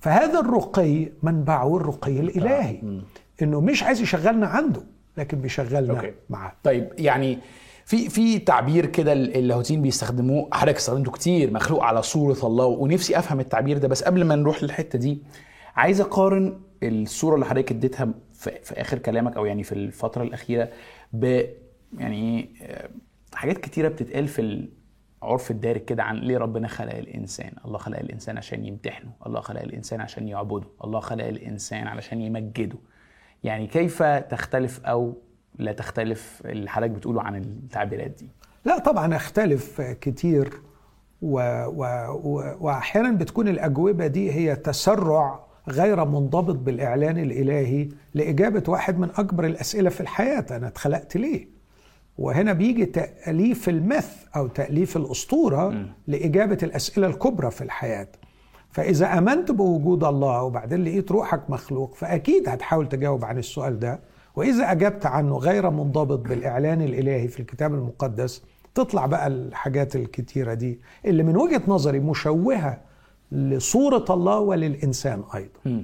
فهذا 0.00 0.40
الرقي 0.40 1.08
منبعه 1.22 1.76
الرقي 1.76 2.20
الإلهي. 2.20 3.00
انه 3.42 3.60
مش 3.60 3.82
عايز 3.82 4.00
يشغلنا 4.00 4.46
عنده 4.46 4.82
لكن 5.16 5.40
بيشغلنا 5.40 5.90
أوكي. 5.96 6.12
معاه. 6.30 6.52
طيب 6.64 6.88
يعني 6.98 7.38
في 7.84 8.08
في 8.08 8.38
تعبير 8.38 8.86
كده 8.86 9.12
اللاهوتيين 9.12 9.82
بيستخدموه 9.82 10.48
حضرتك 10.52 10.76
استخدمته 10.76 11.12
كتير 11.12 11.50
مخلوق 11.52 11.82
على 11.84 12.02
صورة 12.02 12.38
الله 12.44 12.64
ونفسي 12.66 13.18
أفهم 13.18 13.40
التعبير 13.40 13.78
ده 13.78 13.88
بس 13.88 14.02
قبل 14.02 14.24
ما 14.24 14.36
نروح 14.36 14.62
للحتة 14.62 14.98
دي 14.98 15.22
عايز 15.76 16.00
أقارن 16.00 16.60
الصورة 16.82 17.34
اللي 17.34 17.46
حضرتك 17.46 17.70
اديتها 17.70 18.08
في, 18.34 18.50
في 18.62 18.80
آخر 18.80 18.98
كلامك 18.98 19.36
أو 19.36 19.44
يعني 19.44 19.62
في 19.62 19.72
الفترة 19.72 20.22
الأخيرة 20.22 20.68
ب 21.12 21.42
يعني 21.98 22.50
حاجات 23.34 23.58
كتيرة 23.58 23.88
بتتقال 23.88 24.28
في 24.28 24.68
عرف 25.22 25.50
الدارج 25.50 25.80
كده 25.84 26.02
عن 26.02 26.16
ليه 26.16 26.38
ربنا 26.38 26.68
خلق 26.68 26.94
الإنسان؟ 26.94 27.52
الله 27.64 27.78
خلق 27.78 27.98
الإنسان 27.98 28.38
عشان 28.38 28.64
يمتحنه 28.64 29.10
الله 29.26 29.40
خلق 29.40 29.60
الإنسان 29.60 30.00
عشان 30.00 30.28
يعبده 30.28 30.66
الله 30.84 31.00
خلق 31.00 31.24
الإنسان 31.24 31.86
علشان 31.86 32.20
يمجده. 32.20 32.76
يعني 33.44 33.66
كيف 33.66 34.02
تختلف 34.02 34.80
أو 34.86 35.14
لا 35.58 35.72
تختلف 35.72 36.42
اللي 36.44 36.70
حضرتك 36.70 36.90
بتقوله 36.90 37.22
عن 37.22 37.36
التعبيرات 37.36 38.10
دي؟ 38.10 38.28
لا 38.64 38.78
طبعا 38.78 39.16
أختلف 39.16 39.80
كتير. 39.80 40.60
واحيانا 42.60 43.10
بتكون 43.12 43.48
الأجوبة 43.48 44.06
دي 44.06 44.32
هي 44.32 44.56
تسرع 44.56 45.40
غير 45.68 46.04
منضبط 46.04 46.54
بالإعلان 46.56 47.18
الإلهي 47.18 47.88
لإجابة 48.14 48.62
واحد 48.68 48.98
من 48.98 49.10
أكبر 49.10 49.46
الأسئلة 49.46 49.90
في 49.90 50.00
الحياة 50.00 50.46
أنا 50.50 50.66
اتخلقت 50.68 51.16
ليه؟ 51.16 51.59
وهنا 52.20 52.52
بيجي 52.52 52.86
تأليف 52.86 53.68
المث 53.68 54.16
أو 54.36 54.46
تأليف 54.46 54.96
الأسطورة 54.96 55.68
م. 55.68 55.86
لإجابة 56.06 56.58
الأسئلة 56.62 57.06
الكبرى 57.06 57.50
في 57.50 57.64
الحياة 57.64 58.08
فإذا 58.70 59.18
آمنت 59.18 59.50
بوجود 59.50 60.04
الله 60.04 60.42
وبعدين 60.42 60.84
لقيت 60.84 61.12
روحك 61.12 61.50
مخلوق 61.50 61.94
فأكيد 61.94 62.48
هتحاول 62.48 62.88
تجاوب 62.88 63.24
عن 63.24 63.38
السؤال 63.38 63.78
ده 63.78 64.00
وإذا 64.36 64.72
أجبت 64.72 65.06
عنه 65.06 65.36
غير 65.36 65.70
منضبط 65.70 66.18
بالإعلان 66.18 66.82
الإلهي 66.82 67.28
في 67.28 67.40
الكتاب 67.40 67.74
المقدس 67.74 68.42
تطلع 68.74 69.06
بقى 69.06 69.26
الحاجات 69.26 69.96
الكتيرة 69.96 70.54
دي 70.54 70.80
اللي 71.06 71.22
من 71.22 71.36
وجهة 71.36 71.62
نظري 71.68 72.00
مشوهة 72.00 72.80
لصورة 73.32 74.04
الله 74.10 74.38
وللإنسان 74.40 75.22
أيضا 75.34 75.50
م. 75.66 75.82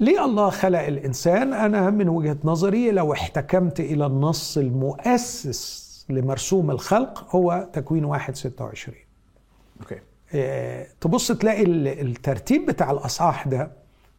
ليه 0.00 0.24
الله 0.24 0.50
خلق 0.50 0.80
الإنسان؟ 0.80 1.52
أنا 1.52 1.90
من 1.90 2.08
وجهة 2.08 2.36
نظري 2.44 2.90
لو 2.90 3.12
احتكمت 3.12 3.80
إلى 3.80 4.06
النص 4.06 4.58
المؤسس 4.58 5.88
لمرسوم 6.08 6.70
الخلق 6.70 7.36
هو 7.36 7.68
تكوين 7.72 8.04
واحد 8.04 8.36
ستة 8.36 8.64
وعشرين 8.64 9.04
أوكي. 9.80 9.98
آه 10.34 10.86
تبص 11.00 11.32
تلاقي 11.32 11.62
الترتيب 12.02 12.66
بتاع 12.66 12.90
الأصحاح 12.90 13.48
ده 13.48 13.70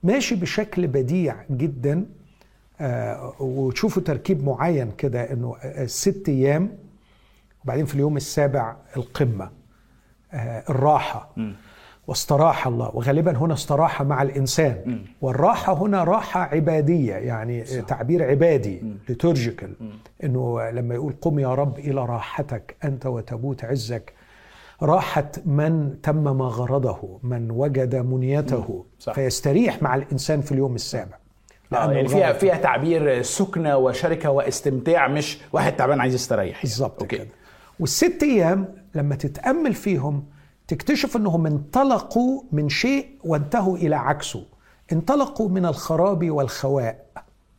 ماشي 0.03 0.35
بشكل 0.35 0.87
بديع 0.87 1.35
جدا 1.51 2.05
آه 2.81 3.33
وتشوفوا 3.39 4.01
تركيب 4.03 4.43
معين 4.45 4.91
كده 4.91 5.31
إنه 5.33 5.55
ست 5.85 6.29
أيام 6.29 6.77
وبعدين 7.63 7.85
في 7.85 7.95
اليوم 7.95 8.17
السابع 8.17 8.75
القمة 8.97 9.49
الراحة 10.69 11.29
م. 11.37 11.51
واستراح 12.09 12.67
الله. 12.67 12.91
وغالبا 12.93 13.37
هنا 13.37 13.53
استراح 13.53 14.01
مع 14.01 14.21
الإنسان. 14.21 15.03
والراحة 15.21 15.73
هنا 15.73 16.03
راحة 16.03 16.41
عبادية 16.41 17.13
يعني 17.13 17.65
صح. 17.65 17.79
تعبير 17.79 18.29
عبادي 18.29 18.83
ليتورجيكال 19.09 19.73
إنه 20.23 20.69
لما 20.69 20.95
يقول 20.95 21.13
قم 21.21 21.39
يا 21.39 21.53
رب 21.55 21.79
إلى 21.79 22.05
راحتك 22.05 22.75
أنت 22.83 23.05
وتبوت 23.05 23.63
عزك. 23.63 24.13
راحة 24.81 25.31
من 25.45 26.01
تمم 26.03 26.41
غرضه 26.41 27.19
من 27.23 27.51
وجد 27.51 27.95
منيته. 27.95 28.85
صح. 28.99 29.13
فيستريح 29.13 29.81
مع 29.81 29.95
الإنسان 29.95 30.41
في 30.41 30.51
اليوم 30.51 30.75
السابع. 30.75 31.17
آه 31.73 31.91
يعني 31.91 32.07
فيها 32.07 32.33
فيها 32.33 32.55
تعبير 32.55 33.21
سكنة 33.21 33.77
وشركة 33.77 34.29
واستمتاع 34.29 35.07
مش 35.07 35.39
واحد 35.53 35.75
تعبان 35.75 36.01
عايز 36.01 36.13
يستريح. 36.13 36.61
بالظبط 36.61 37.03
كده. 37.03 37.27
والست 37.79 38.23
أيام 38.23 38.65
لما 38.95 39.15
تتأمل 39.15 39.73
فيهم 39.73 40.23
تكتشف 40.73 41.17
انهم 41.17 41.45
انطلقوا 41.45 42.41
من 42.51 42.69
شيء 42.69 43.07
وانتهوا 43.23 43.77
إلى 43.77 43.95
عكسه 43.95 44.43
انطلقوا 44.93 45.49
من 45.49 45.65
الخراب 45.65 46.29
والخواء 46.31 47.05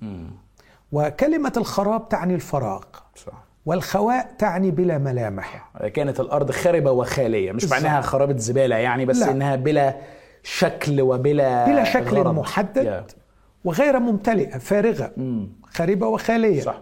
مم. 0.00 0.31
وكلمة 0.93 1.52
الخراب 1.57 2.09
تعني 2.09 2.35
الفراغ 2.35 2.83
صح. 3.17 3.33
والخواء 3.67 4.35
تعني 4.38 4.71
بلا 4.71 4.99
ملامح 4.99 5.71
كانت 5.95 6.21
الأرض 6.21 6.50
خربة 6.50 6.90
وخالية 6.90 7.52
مش. 7.52 7.64
معناها 7.71 8.00
خرابة 8.00 8.37
زبالة 8.37 8.76
يعني 8.76 9.05
بس 9.07 9.19
لا. 9.19 9.31
إنها 9.31 9.57
بلا 9.57 9.97
شكل 10.43 11.00
وبلا 11.00 11.67
بلا 11.67 11.85
شكل 11.85 12.17
غرض. 12.17 12.35
محدد 12.35 13.07
Yeah. 13.11 13.14
وغير 13.64 13.99
ممتلئة 13.99 14.59
فارغة 14.59 15.12
مم. 15.17 15.52
خريبة 15.64 16.07
وخالية 16.07 16.61
صح 16.62 16.81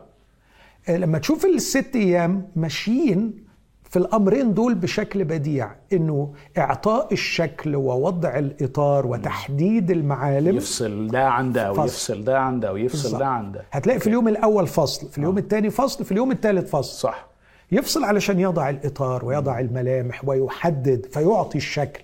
لما 0.88 1.18
تشوف 1.18 1.44
الست 1.44 1.96
أيام 1.96 2.48
ماشيين 2.56 3.47
في 3.88 3.98
الأمرين 3.98 4.54
دول 4.54 4.74
بشكل 4.74 5.24
بديع 5.24 5.70
إنه 5.92 6.32
إعطاء 6.58 7.12
الشكل 7.12 7.76
ووضع 7.76 8.38
الإطار 8.38 9.06
وتحديد 9.06 9.90
المعالم. 9.90 10.56
يفصل 10.56 11.06
ده 11.06 11.28
عن 11.28 11.52
ده 11.52 11.72
فصل. 11.72 11.80
ويفصل 11.82 12.24
ده 12.24 12.38
عن 12.38 12.60
ده 12.60 12.72
ويفصل. 12.72 13.18
ده 13.18 13.26
عن 13.26 13.52
ده. 13.52 13.64
هتلاقي 13.70 14.00
في 14.00 14.06
اليوم 14.06 14.28
الأول 14.28 14.66
فصل 14.66 15.08
في 15.08 15.18
اليوم 15.18 15.38
الثاني 15.38 15.70
فصل 15.70 16.04
في 16.04 16.12
اليوم 16.12 16.30
الثالث 16.30 16.70
فصل. 16.70 16.98
صح. 16.98 17.26
يفصل 17.72 18.04
علشان 18.04 18.40
يضع 18.40 18.70
الإطار 18.70 19.24
ويضع 19.24 19.60
الملامح 19.60 20.28
ويحدد 20.28 21.06
فيعطي 21.12 21.58
الشكل. 21.58 22.02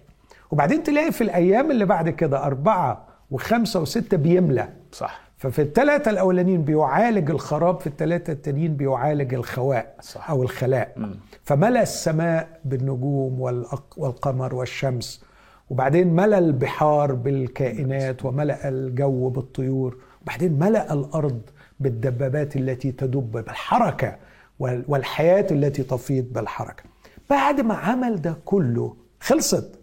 وبعدين 0.51 0.83
تلاقي 0.83 1.13
في 1.13 1.21
الأيام 1.21 1.71
اللي 1.71 1.85
بعد 1.85 2.09
كده 2.11 2.45
أربعة 2.45 3.05
وخمسة 3.31 3.81
وستة 3.81 4.17
بيملى. 4.17 4.69
صح. 4.93 5.24
ففي 5.45 5.63
الثلاثة 5.63 6.11
الأولانيين 6.11 6.63
بيعالج 6.65 7.31
الخراب 7.31 7.81
في 7.81 7.87
الثلاثة 7.87 8.33
التانيين 8.33 8.77
بيعالج 8.77 9.35
الخواء 9.35 9.95
صح. 10.01 10.31
أو 10.31 10.43
الخلاء. 10.43 11.11
فملأ 11.45 11.83
السماء 11.83 12.61
بالنجوم 12.65 13.37
والأق- 13.39 13.99
والقمر 13.99 14.55
والشمس. 14.55 15.25
وبعدين 15.71 16.09
ملأ 16.17 16.39
البحار 16.39 17.13
بالكائنات 17.15 18.25
وملأ 18.25 18.69
الجو 18.69 19.29
بالطيور. 19.29 19.97
وبعدين 20.23 20.59
ملأ 20.59 20.93
الأرض 20.93 21.41
بالدبابات 21.81 22.57
التي 22.57 22.93
تدب 22.93 23.33
بالحركة 23.33 24.17
وال- 24.59 24.85
والحياة 24.89 25.47
التي 25.51 25.83
تفيض 25.83 26.25
بالحركة. 26.33 26.83
بعد 27.31 27.61
ما 27.61 27.75
عمل 27.75 28.23
ده 28.23 28.37
كله 28.45 28.97
خلصت. 29.21 29.79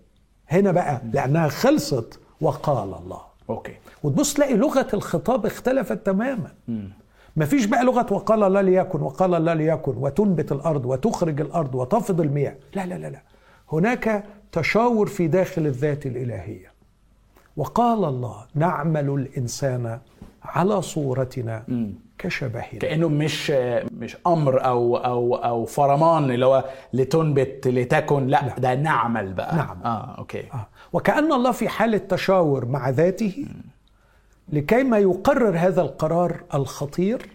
هنا 0.50 0.72
بقى 0.72 1.02
لأنها 1.14 1.48
خلصت 1.48 2.20
وقال 2.42 2.94
الله. 3.04 3.31
أوكي. 3.52 3.74
وتبص 4.04 4.34
تلاقي 4.34 4.54
لغة 4.54 4.88
الخطاب 4.94 5.46
اختلفت 5.46 6.06
تماما. 6.06 6.52
مفيش 7.38 7.66
بقى 7.66 7.84
لغة 7.84 8.14
وقال 8.14 8.44
الله 8.44 8.62
ليكن 8.62 9.02
وقال 9.02 9.36
الله 9.36 9.54
ليكن 9.54 9.94
وتنبت 9.98 10.52
الأرض 10.52 10.86
وتخرج 10.86 11.42
الأرض 11.42 11.76
وتفض 11.76 12.22
المياه. 12.22 12.56
لا 12.76 12.86
لا 12.86 12.96
لا 12.96 13.08
لا. 13.08 13.22
هناك 13.72 14.24
تشاور 14.52 15.08
في 15.08 15.28
داخل 15.28 15.66
الذات 15.66 16.06
الإلهية. 16.06 16.72
وقال 17.58 18.06
الله 18.06 18.46
نعمل 18.56 19.10
الإنسان 19.10 20.00
على 20.44 20.82
صورتنا 20.82 21.64
كشبهنا. 22.18 22.80
كأنه 22.80 23.08
مش 23.08 23.52
مش 23.92 24.18
أمر 24.28 24.66
أو 24.66 24.98
أو 24.98 25.36
أو 25.36 25.66
فرمان 25.66 26.32
اللي 26.32 26.46
هو 26.46 26.64
لتنبت 26.94 27.68
لتكن. 27.68 28.28
لا 28.28 28.60
ده 28.60 28.76
نعمل 28.76 29.34
بقى. 29.34 29.56
نعم. 29.56 29.82
آه 29.86 30.16
okay. 30.18 30.44
آه. 30.54 30.68
وكأن 30.94 31.34
الله 31.34 31.52
في 31.52 31.70
حالة 31.70 31.98
تشاور 31.98 32.66
مع 32.66 32.90
ذاته 32.90 33.46
لكي 34.50 34.84
ما 34.84 34.98
يقرر 34.98 35.58
هذا 35.58 35.82
القرار 35.82 36.44
الخطير 36.54 37.30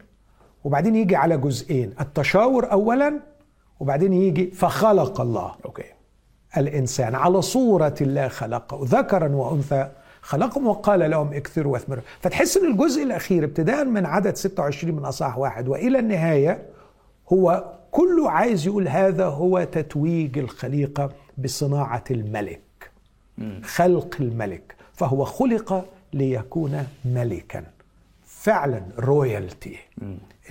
وبعدين 0.64 0.96
يجي 0.96 1.16
على 1.16 1.38
جزئين 1.38 1.94
التشاور 2.00 2.72
أولا 2.72 3.20
وبعدين 3.80 4.12
يجي 4.12 4.50
فخلق 4.50 5.20
الله. 5.20 5.54
أوكي. 5.64 5.82
الإنسان 6.56 7.14
على 7.14 7.42
صورة 7.42 7.94
الله 8.00 8.28
خلقه 8.28 8.80
ذكرا 8.82 9.28
وأنثى 9.28 9.88
خلقهم 10.22 10.66
وقال 10.66 11.10
لهم 11.10 11.32
اكثروا 11.32 11.72
واثمروا. 11.72 12.02
فتحس 12.20 12.56
إن 12.56 12.72
الجزء 12.72 13.02
الأخير 13.02 13.44
ابتداء 13.44 13.84
من 13.84 14.06
عدد 14.06 14.36
26 14.36 14.94
من 14.94 15.04
أصحاح 15.04 15.38
واحد 15.38 15.68
وإلى 15.68 15.98
النهاية 15.98 16.62
هو 17.32 17.72
كله 17.90 18.30
عايز 18.30 18.66
يقول 18.66 18.88
هذا 18.88 19.26
هو 19.26 19.64
تتويج 19.64 20.38
الخليقة 20.38 21.10
بصناعة 21.38 22.04
الملك. 22.10 22.65
خلق 23.62 24.16
الملك 24.20 24.74
فهو 24.92 25.24
خلق 25.24 25.84
ليكون 26.12 26.86
ملكا. 27.04 27.64
فعلا 28.26 28.82
رويالتي. 28.98 29.78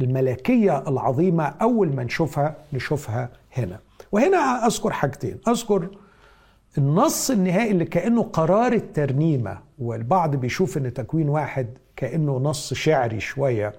الملكية 0.02 0.84
العظيمة 0.88 1.44
أول 1.44 1.96
ما 1.96 2.04
نشوفها 2.04 2.56
نشوفها 2.74 3.30
هنا. 3.58 3.80
وهنا 4.12 4.66
أذكر 4.66 4.92
حاجتين. 4.92 5.38
أذكر 5.48 5.88
النص 6.78 7.32
النهائي 7.32 7.72
اللي 7.72 7.86
كأنه 7.86 8.24
قرار 8.24 8.74
الترنيمة 8.74 9.58
والبعض 9.80 10.36
بيشوف 10.36 10.78
إن 10.78 10.94
تكوين 10.94 11.30
واحد 11.30 11.68
كأنه 11.96 12.38
نص 12.38 12.74
شعري 12.74 13.20
شوية. 13.20 13.74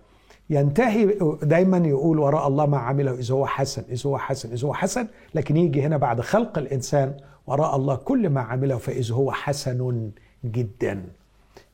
ينتهي 0.51 1.19
دايما 1.43 1.79
يقول 1.89 2.19
وراء 2.19 2.49
الله 2.49 2.67
ما 2.67 2.79
عمله 2.79 3.15
إذا 3.15 3.35
هو 3.35 3.47
حسن 3.47 3.83
إذا 3.91 4.11
هو 4.11 4.19
حسن 4.19 4.53
إذا 4.53 4.69
هو 4.69 4.75
حسن 4.75 5.07
لكن 5.35 5.57
يجي 5.57 5.83
هنا 5.83 5.97
بعد 5.97 6.21
خلق 6.21 6.59
الإنسان 6.59 7.15
وراء 7.47 7.77
الله 7.77 7.97
كل 7.97 8.31
ما 8.31 8.41
عمله 8.41 8.77
فاذا 8.77 9.15
هو 9.15 9.33
حسن 9.33 10.11
جدا. 10.45 11.03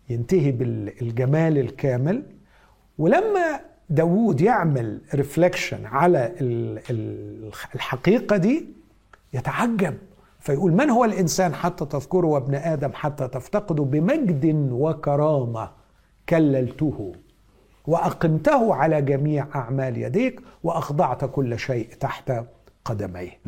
ينتهي 0.08 0.52
بالجمال 0.52 1.58
الكامل. 1.58 2.22
ولما 2.98 3.60
داوود 3.90 4.40
يعمل 4.40 5.00
ريفلكشن 5.14 5.86
على 5.86 6.32
ال- 6.40 6.80
ال- 6.90 7.50
الحقيقة 7.74 8.36
دي 8.36 8.66
يتعجب. 9.32 9.94
فيقول 10.40 10.72
من 10.72 10.90
هو 10.90 11.04
الإنسان 11.04 11.54
حتى 11.54 11.86
تذكره 11.86 12.26
وابن 12.26 12.54
آدم 12.54 12.90
حتى 12.94 13.28
تفتقده 13.28 13.84
بمجد 13.84 14.68
وكرامة 14.72 15.70
كللته؟ 16.28 17.12
وأقمته 17.86 18.74
على 18.74 19.02
جميع 19.02 19.46
أعمال 19.54 19.96
يديك 19.98 20.40
وأخضعت 20.62 21.24
كل 21.24 21.58
شيء 21.58 21.88
تحت 22.00 22.32
قدميه. 22.84 23.40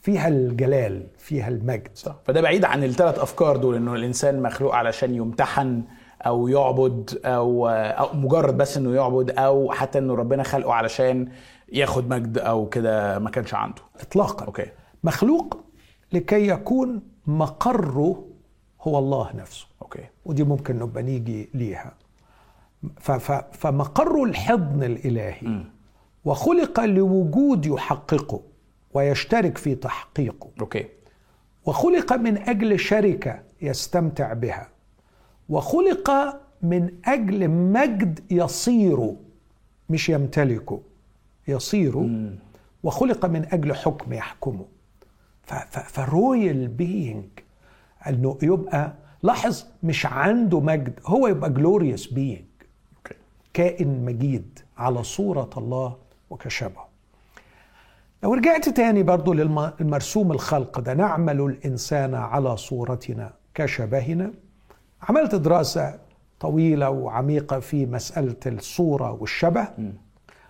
فيها 0.00 0.28
الجلال 0.28 1.06
فيها 1.18 1.48
المجد. 1.48 1.90
صح. 1.94 2.16
فده 2.24 2.40
بعيد 2.40 2.64
عن 2.64 2.84
الثلاث 2.84 3.18
أفكار 3.18 3.56
دول 3.56 3.74
إنه 3.74 3.94
الإنسان 3.94 4.42
مخلوق 4.42 4.74
علشان 4.74 5.14
يمتحن 5.14 5.82
أو 6.26 6.48
يعبد 6.48 7.20
أو 7.24 7.70
مجرد 8.14 8.56
بس 8.56 8.76
إنه 8.76 8.94
يعبد 8.94 9.30
أو 9.30 9.72
حتى 9.72 9.98
إنه 9.98 10.14
ربنا 10.14 10.42
خلقه 10.42 10.72
علشان 10.72 11.28
ياخد 11.72 12.08
مجد 12.08 12.38
أو 12.38 12.68
كده 12.68 13.18
ما 13.18 13.30
كانش 13.30 13.54
عنده. 13.54 13.82
اطلاقا. 14.00 14.46
Okay. 14.46 14.66
مخلوق 15.04 15.60
لكي 16.12 16.48
يكون 16.48 17.02
مقره 17.26 18.24
هو 18.82 18.98
الله 18.98 19.30
نفسه. 19.36 19.66
Okay. 19.82 20.04
ودي 20.24 20.44
ممكن 20.44 20.78
نبقى 20.78 21.02
نيجي 21.02 21.50
ليها. 21.54 21.94
فمقر 23.52 24.22
الحضن 24.24 24.82
الإلهي 24.82 25.64
وخلق 26.24 26.80
لوجود 26.80 27.66
يحققه. 27.66 28.40
ويشترك 28.94 29.58
في 29.58 29.74
تحقيقه. 29.74 30.48
okay. 30.60 30.84
وخلق 31.66 32.12
من 32.12 32.38
أجل 32.38 32.78
شركة 32.80 33.42
يستمتع 33.62 34.32
بها. 34.32 34.68
وخلق 35.48 36.10
من 36.62 36.90
أجل 37.04 37.48
مجد 37.48 38.20
يصير 38.30 39.14
مش 39.90 40.08
يمتلكه 40.08 40.80
يصير. 41.48 41.96
وخلق 42.82 43.26
من 43.26 43.46
أجل 43.52 43.74
حكم 43.74 44.12
يحكمه. 44.12 44.64
ف 45.70 45.86
royal 45.86 46.68
being 46.68 47.24
أنه 48.06 48.38
يبقى 48.42 48.94
لاحظ 49.22 49.64
مش 49.82 50.06
عنده 50.06 50.60
مجد 50.60 51.00
هو 51.06 51.26
يبقى 51.26 51.52
glorious 51.52 52.06
being 52.12 52.44
كائن 53.54 54.04
مجيد 54.04 54.58
على 54.76 55.02
صورة 55.02 55.50
الله 55.56 55.96
وكشبهه 56.30 56.87
لو 58.22 58.34
رجعت 58.34 58.68
تاني 58.68 59.02
برضو 59.02 59.32
للمرسوم 59.32 60.32
الخلق 60.32 60.80
ده 60.80 60.94
نعمل 60.94 61.40
الإنسان 61.40 62.14
على 62.14 62.56
صورتنا 62.56 63.32
كشبهنا. 63.54 64.30
عملت 65.02 65.34
دراسة 65.34 65.98
طويلة 66.40 66.90
وعميقة 66.90 67.60
في 67.60 67.86
مسألة 67.86 68.36
الصورة 68.46 69.12
والشبه. 69.12 69.68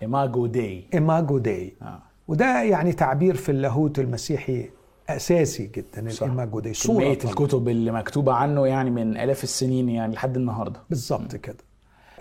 imago 0.01 0.45
Dei 0.45 0.85
imago 0.93 1.37
Dei 1.37 1.73
آه. 1.81 1.99
وده 2.27 2.63
يعني 2.63 2.93
تعبير 2.93 3.35
في 3.35 3.49
اللاهوت 3.49 3.99
المسيحي 3.99 4.69
أساسي 5.09 5.67
جدا 5.75 6.01
Dei 6.01 6.73
صورة 6.73 6.97
كمية 6.97 7.13
الله. 7.13 7.29
الكتب 7.31 7.69
اللي 7.69 7.91
مكتوبة 7.91 8.33
عنه 8.33 8.67
يعني 8.67 8.89
من 8.89 9.17
آلاف 9.17 9.43
السنين 9.43 9.89
يعني 9.89 10.13
لحد 10.15 10.37
النهاردة. 10.37 10.79
بالظبط 10.89 11.35
كده. 11.35 11.57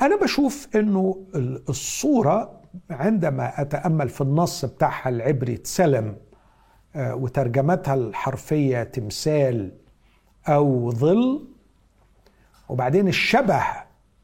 أنا 0.03 0.17
بشوف 0.17 0.69
إنه 0.77 1.17
ال- 1.35 1.63
الصورة 1.69 2.58
عندما 2.91 3.61
أتأمل 3.61 4.09
في 4.09 4.21
النص 4.21 4.65
بتاعها 4.65 5.09
العبري 5.09 5.57
تسلم 5.57 6.17
آه، 6.97 7.15
وترجمتها 7.15 7.95
الحرفية 7.95 8.83
تمثال 8.83 9.73
أو 10.49 10.91
ظل 10.91 11.49
وبعدين 12.69 13.09
الشبه 13.09 13.63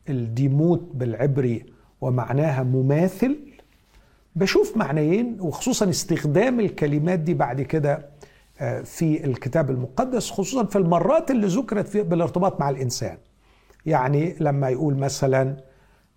الديموت 0.09 0.91
بالعبري 0.95 1.67
ومعناها 2.01 2.63
مماثل 2.63 3.37
بشوف 4.37 4.77
معنيين 4.77 5.41
وخصوصا 5.41 5.91
استخدام 5.91 6.61
الكلمات 6.61 7.19
دي 7.19 7.35
بعد 7.35 7.63
كده 7.63 8.09
آه، 8.61 8.81
في 8.83 9.25
الكتاب 9.25 9.71
المقدس 9.71 10.31
خصوصا 10.31 10.65
في 10.65 10.77
المرات 10.79 11.31
اللي 11.31 11.47
ذكرت 11.47 11.97
بالارتباط 11.97 12.61
مع 12.61 12.71
الإنسان. 12.71 13.19
يعني 13.87 14.37
لما 14.41 14.69
يقول 14.69 14.97
مثلا 14.97 15.57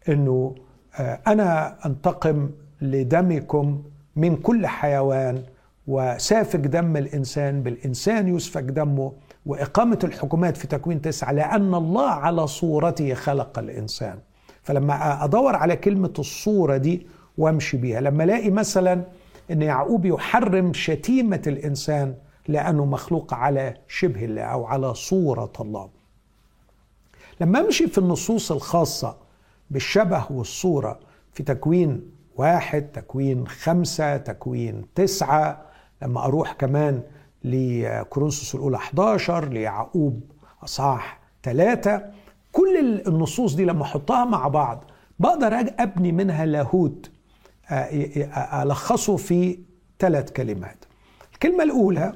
آه، 0.10 0.56
أنا 1.00 1.78
أنتقم 1.86 2.50
لدمكم 2.82 3.84
من 4.16 4.36
كل 4.36 4.68
حيوان 4.68 5.44
وسافك 5.88 6.60
دم 6.60 6.98
الإنسان 6.98 7.64
بالإنسان 7.64 8.36
يسفك 8.36 8.64
دمه 8.64 9.12
وإقامة 9.46 10.00
الحكومات 10.04 10.58
في 10.58 10.68
تكوين 10.68 11.02
تسعة 11.02 11.32
لأن 11.32 11.76
الله 11.76 12.10
على 12.10 12.48
صورته 12.48 13.14
خلق 13.14 13.60
الإنسان. 13.60 14.20
فلما 14.64 15.24
أدور 15.24 15.56
على 15.56 15.76
كلمة 15.76 16.14
الصورة 16.20 16.78
دي 16.78 17.08
وأمشي 17.38 17.78
بيها 17.78 18.02
لما 18.02 18.24
ألاقي 18.24 18.50
مثلا 18.50 19.04
إن 19.52 19.62
يعقوب 19.62 20.06
يحرم 20.06 20.74
شتيمة 20.74 21.42
الإنسان 21.48 22.16
لأنه 22.48 22.86
مخلوق 22.86 23.34
على 23.34 23.74
شبه 23.88 24.26
الله 24.26 24.42
أو 24.42 24.66
على 24.66 24.94
صورة 24.94 25.54
الله. 25.60 25.90
لما 27.42 27.60
أمشي 27.60 27.88
في 27.88 27.98
النصوص 27.98 28.52
الخاصة 28.52 29.16
بالشبه 29.72 30.26
والصورة 30.32 31.00
في 31.34 31.44
تكوين 31.44 32.12
واحد 32.36 32.82
تكوين 32.82 33.48
خمسة 33.48 34.18
تكوين 34.18 34.86
تسعة. 34.96 35.62
لما 36.02 36.26
أروح 36.26 36.52
كمان 36.54 37.02
لكورنثوس 37.44 38.56
الأولى 38.56 38.78
11 38.78 39.50
ليعقوب 39.50 40.22
أصحاح 40.64 41.20
ثلاثة 41.44 42.06
كل 42.52 43.02
النصوص 43.08 43.54
دي 43.56 43.66
لما 43.66 43.84
أحطها 43.84 44.26
مع 44.26 44.48
بعض 44.48 44.84
بقدر 45.20 45.54
أبني 45.80 46.12
منها 46.12 46.46
لاهوت 46.46 47.12
آه، 47.70 47.86
ي- 47.86 48.30
ألخصه 48.64 49.16
في 49.18 49.60
ثلاث 50.00 50.32
كلمات. 50.32 50.86
الكلمة 51.34 51.64
الأولى 51.64 52.14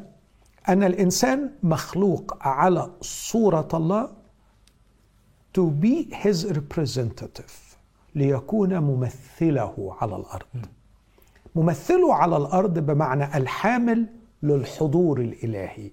أن 0.69 0.83
الإنسان 0.83 1.51
مخلوق 1.63 2.37
على 2.41 2.91
صورة 3.01 3.67
الله 3.73 4.09
to 5.57 5.61
be 5.83 6.09
his 6.23 6.45
representative 6.45 7.71
ليكون 8.15 8.79
ممثله 8.79 9.95
على 10.01 10.15
الأرض. 10.15 10.65
ممثله 11.55 12.13
على 12.13 12.37
الأرض 12.37 12.79
بمعنى 12.79 13.37
الحامل 13.37 14.05
للحضور 14.43 15.21
الإلهي. 15.21 15.91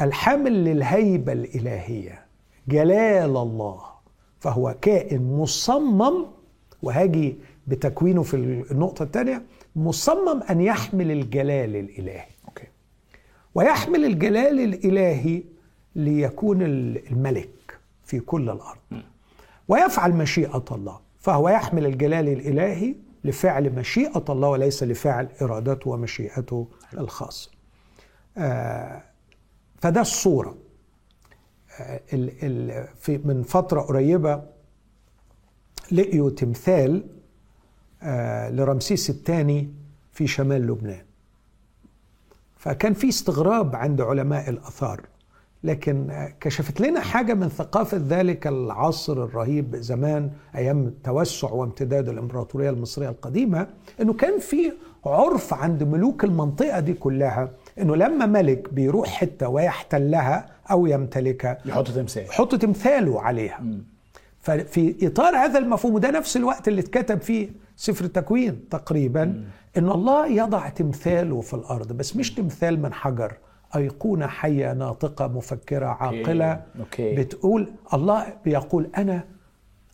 الحامل 0.00 0.64
للهيبة 0.64 1.32
الإلهية. 1.32 2.24
جلال 2.68 3.36
الله. 3.36 3.80
فهو 4.40 4.76
كائن 4.82 5.36
مصمم 5.36 6.26
وهاجي 6.82 7.36
بتكوينه 7.66 8.22
في 8.22 8.34
النقطة 8.70 9.02
الثانية 9.02 9.42
مصمم 9.76 10.42
أن 10.50 10.60
يحمل 10.60 11.10
الجلال 11.10 11.76
الإلهي. 11.76 12.26
أوكي. 12.48 12.66
ويحمل 13.54 14.04
الجلال 14.04 14.60
الإلهي 14.60 15.42
ليكون 15.96 16.62
الملك. 16.62 17.53
في 18.04 18.20
كل 18.20 18.50
الأرض. 18.50 18.78
ويفعل 19.68 20.12
مشيئة 20.12 20.64
الله 20.72 21.00
فهو 21.20 21.48
يحمل 21.48 21.86
الجلال 21.86 22.28
الإلهي 22.28 22.94
لفعل 23.24 23.70
مشيئة 23.72 24.24
الله 24.28 24.48
وليس 24.48 24.82
لفعل 24.82 25.28
إرادته 25.42 25.90
ومشيئته 25.90 26.68
الخاصة. 26.98 27.50
آه، 28.38 29.02
فده 29.80 30.00
الصورة. 30.00 30.54
آه، 31.80 32.00
ال- 32.12 32.32
ال- 32.42 32.88
في 33.00 33.18
من 33.18 33.42
فترة 33.42 33.80
قريبة 33.80 34.42
لقيوا 35.92 36.30
تمثال 36.30 37.06
آه، 38.02 38.50
لرمسيس 38.50 39.10
الثاني 39.10 39.74
في 40.12 40.26
شمال 40.26 40.66
لبنان. 40.66 41.04
فكان 42.56 42.94
في 42.94 43.08
استغراب 43.08 43.76
عند 43.76 44.00
علماء 44.00 44.50
الآثار. 44.50 45.00
لكن 45.64 46.28
كشفت 46.40 46.80
لنا 46.80 47.00
حاجة 47.00 47.34
من 47.34 47.48
ثقافة 47.48 48.00
ذلك 48.08 48.46
العصر 48.46 49.24
الرهيب 49.24 49.76
زمان 49.76 50.30
أيام 50.56 50.86
التوسع 50.86 51.50
وامتداد 51.50 52.08
الإمبراطورية 52.08 52.70
المصرية 52.70 53.08
القديمة 53.08 53.66
إنه 54.00 54.12
كان 54.12 54.38
في 54.38 54.72
عرف 55.06 55.54
عند 55.54 55.82
ملوك 55.82 56.24
المنطقة 56.24 56.80
دي 56.80 56.92
كلها 56.94 57.50
إنه 57.78 57.96
لما 57.96 58.26
ملك 58.26 58.74
بيروح 58.74 59.08
حتة 59.08 59.48
ويحتلها 59.48 60.46
أو 60.70 60.86
يمتلكها 60.86 61.58
يحط 61.66 61.88
تمثال. 61.90 62.22
يحط 62.24 62.54
تمثاله 62.54 63.20
عليها. 63.22 63.62
ففي 64.40 65.06
إطار 65.06 65.36
هذا 65.36 65.58
المفهوم 65.58 65.94
وده 65.94 66.10
نفس 66.10 66.36
الوقت 66.36 66.68
اللي 66.68 66.80
اتكتب 66.80 67.20
فيه 67.20 67.48
سفر 67.76 68.04
التكوين 68.04 68.68
تقريبا 68.70 69.44
ان 69.78 69.88
الله 69.90 70.26
يضع 70.26 70.68
تمثاله 70.68 71.40
في 71.40 71.54
الأرض 71.54 71.92
بس 71.92 72.16
مش 72.16 72.34
تمثال 72.34 72.82
من 72.82 72.92
حجر. 72.92 73.32
ايقونه 73.76 74.26
حية 74.26 74.72
ناطقة 74.72 75.26
مفكرة 75.28 75.86
عاقلة 75.86 76.62
okay. 76.80 77.14
بتقول 77.14 77.72
الله 77.94 78.36
بيقول 78.44 78.90
أنا 78.96 79.24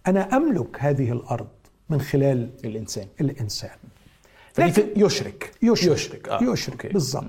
أنا 0.06 0.36
أملك 0.36 0.76
هذه 0.78 1.12
الأرض 1.12 1.48
من 1.90 2.00
خلال 2.00 2.50
الإنسان. 3.20 3.70
فدي 4.52 4.70
في- 4.72 4.92
يشرك. 4.96 5.52
يشرك. 5.62 5.92
يشرك. 5.92 6.28
آه. 6.28 6.42
يشرك 6.42 6.72
okay. 6.84 6.88
بالظبط 6.88 7.24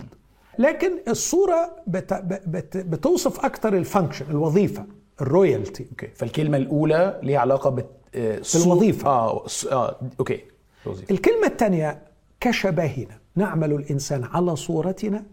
لكن 0.60 0.92
الصورة 1.08 1.72
بت 1.88 2.14
بت 2.48 2.78
بتوصف 2.78 3.46
أكتر 3.46 3.78
ال 3.78 3.83
function 3.83 4.26
الوظيفة 4.30 4.86
ال 5.22 5.29
royalty. 5.29 5.86
okay. 5.92 6.08
فالكلمة 6.08 6.58
الأولى 6.58 7.20
ليها 7.24 7.40
علاقة 7.40 7.70
بت 7.70 7.86
آه، 8.16 8.42
بالوظيفة. 8.56 9.10
آه 9.10 9.48
ص- 9.48 9.66
آه 9.68 10.00
okay. 10.20 10.40
الوظيفة. 10.86 11.14
الكلمة 11.14 11.48
الثانية 11.48 12.02
كشبهنا 12.40 13.18
نعمل 13.36 13.72
الإنسان 13.74 14.24
على 14.24 14.56
صورتنا 14.56 15.24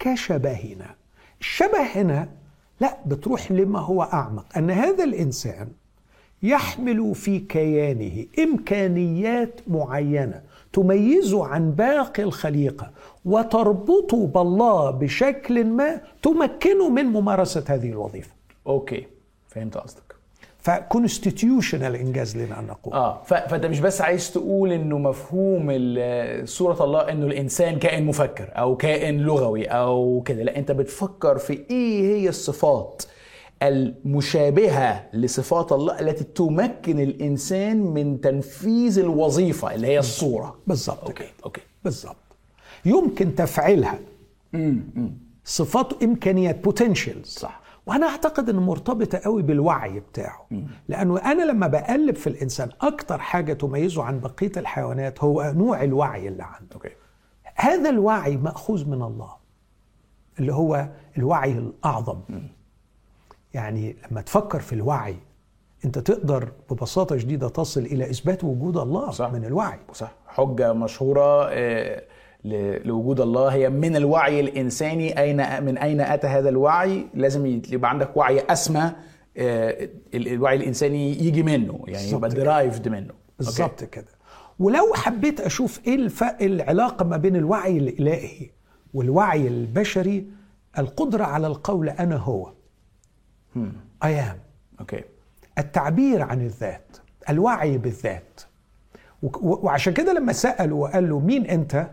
كشبهنا. 0.00 0.94
الشبه 1.40 1.82
هنا 1.82 2.28
لا 2.80 2.96
بتروح 3.06 3.52
لما 3.52 3.78
هو 3.78 4.02
أعمق. 4.02 4.46
أن 4.56 4.70
هذا 4.70 5.04
الإنسان 5.04 5.68
يحمل 6.42 7.14
في 7.14 7.38
كيانه 7.38 8.26
إمكانيات 8.38 9.60
معينة 9.66 10.42
تميزه 10.72 11.46
عن 11.46 11.70
باقي 11.70 12.22
الخليقة 12.22 12.90
وتربطه 13.24 14.26
بالله 14.26 14.90
بشكل 14.90 15.64
ما 15.64 16.00
تمكنه 16.22 16.88
من 16.88 17.04
ممارسة 17.04 17.64
هذه 17.68 17.90
الوظيفة. 17.90 18.30
okay 18.66 19.06
فهمت 19.48 19.76
قصدك. 19.76 20.19
ف 20.62 20.71
constitutional 20.71 21.96
إن 21.96 22.09
جاز 22.09 22.36
لنا 22.36 22.60
أن 22.60 22.66
نقول. 22.66 22.94
آه 22.94 23.22
فأنت 23.22 23.66
مش 23.66 23.80
بس 23.80 24.00
عايز 24.00 24.32
تقول 24.32 24.72
إنه 24.72 24.98
مفهوم 24.98 25.66
ال- 25.70 26.48
صوره 26.48 26.84
الله 26.84 27.00
إنه 27.12 27.26
الإنسان 27.26 27.78
كائن 27.78 28.06
مفكر 28.06 28.48
أو 28.56 28.76
كائن 28.76 29.18
لغوي 29.18 29.64
أو 29.66 30.22
كده 30.26 30.42
لا 30.42 30.56
أنت 30.58 30.72
بتفكر 30.72 31.38
في 31.38 31.52
إيه 31.70 32.14
هي 32.16 32.28
الصفات 32.28 33.02
المشابهة 33.62 35.06
لصفات 35.12 35.72
الله 35.72 36.00
التي 36.00 36.24
تمكن 36.24 37.00
الإنسان 37.00 37.76
من 37.80 38.20
تنفيذ 38.20 38.98
الوظيفة 38.98 39.74
اللي 39.74 39.86
هي 39.86 39.98
الصورة. 39.98 40.58
بالظبط 40.66 41.04
okay 41.06 41.24
okay. 41.44 41.60
بالظبط 41.84 42.16
يمكن 42.84 43.34
تفعيلها. 43.34 43.98
صفات 45.44 46.02
إمكانيات 46.02 46.64
potentials 46.64 47.26
صح. 47.26 47.59
وأنا 47.90 48.06
أعتقد 48.06 48.48
ان 48.48 48.56
مرتبطة 48.56 49.18
قوي 49.18 49.42
بالوعي 49.42 50.00
بتاعه. 50.00 50.46
لأنه 50.88 51.18
أنا 51.18 51.42
لما 51.42 51.66
بقلب 51.66 52.16
في 52.16 52.26
الإنسان 52.26 52.68
أكتر 52.80 53.18
حاجة 53.18 53.52
تميزه 53.52 54.02
عن 54.02 54.20
بقية 54.20 54.52
الحيوانات 54.56 55.24
هو 55.24 55.52
نوع 55.56 55.82
الوعي 55.82 56.28
اللي 56.28 56.42
عنده. 56.42 56.74
okay. 56.74 56.88
هذا 57.54 57.90
الوعي 57.90 58.36
مأخوذ 58.36 58.88
من 58.88 59.02
الله 59.02 59.30
اللي 60.38 60.54
هو 60.54 60.88
الوعي 61.18 61.52
الأعظم. 61.52 62.20
يعني 63.54 63.96
لما 64.10 64.20
تفكر 64.20 64.60
في 64.60 64.72
الوعي 64.72 65.16
أنت 65.84 65.98
تقدر 65.98 66.52
ببساطة 66.70 67.16
شديدة 67.16 67.48
تصل 67.48 67.80
إلى 67.80 68.10
إثبات 68.10 68.44
وجود 68.44 68.76
الله 68.76 69.10
صح. 69.10 69.32
من 69.32 69.44
الوعي. 69.44 69.78
صح. 69.92 70.12
حجة 70.28 70.72
مشهورة 70.72 71.48
آه، 71.50 71.98
ل- 71.98 72.02
لوجود 72.84 73.20
الله. 73.20 73.48
هي 73.48 73.70
من 73.70 73.96
الوعي 73.96 74.40
الإنساني. 74.40 75.18
أين 75.20 75.64
من 75.64 75.78
أين 75.78 76.00
أتى 76.00 76.26
هذا 76.26 76.48
الوعي؟ 76.48 77.06
لازم 77.14 77.46
يبقى 77.46 77.90
عندك 77.90 78.16
وعي 78.16 78.40
أسمى 78.50 78.92
آه، 79.36 79.88
ال- 80.14 80.28
الوعي 80.28 80.56
الإنساني 80.56 81.10
يجي 81.26 81.42
منه 81.42 81.84
يعني 81.88 82.10
يبقى. 82.10 82.30
derived 82.30 82.88
منه. 82.88 83.14
بالظبط 83.38 83.84
كده. 83.84 84.06
ولو 84.58 84.94
حبيت 84.94 85.40
أشوف 85.40 85.80
إيه 85.86 85.94
الف... 85.94 86.22
العلاقة 86.22 87.04
ما 87.04 87.16
بين 87.16 87.36
الوعي 87.36 87.78
الإلهي 87.78 88.50
والوعي 88.94 89.48
البشري 89.48 90.26
القدرة 90.78 91.24
على 91.24 91.46
القول 91.46 91.88
أنا 91.88 92.16
هو. 92.16 92.52
I 94.04 94.15
am 94.15 94.38
okay. 94.80 95.00
التعبير 95.58 96.22
عن 96.22 96.40
الذات 96.40 96.96
الوعي 97.30 97.78
بالذات. 97.78 98.40
وعشان 99.42 99.92
كده 99.92 100.12
لما 100.12 100.32
سأله 100.32 100.74
وقال 100.74 101.08
له 101.08 101.18
مين 101.20 101.46
أنت؟ 101.46 101.86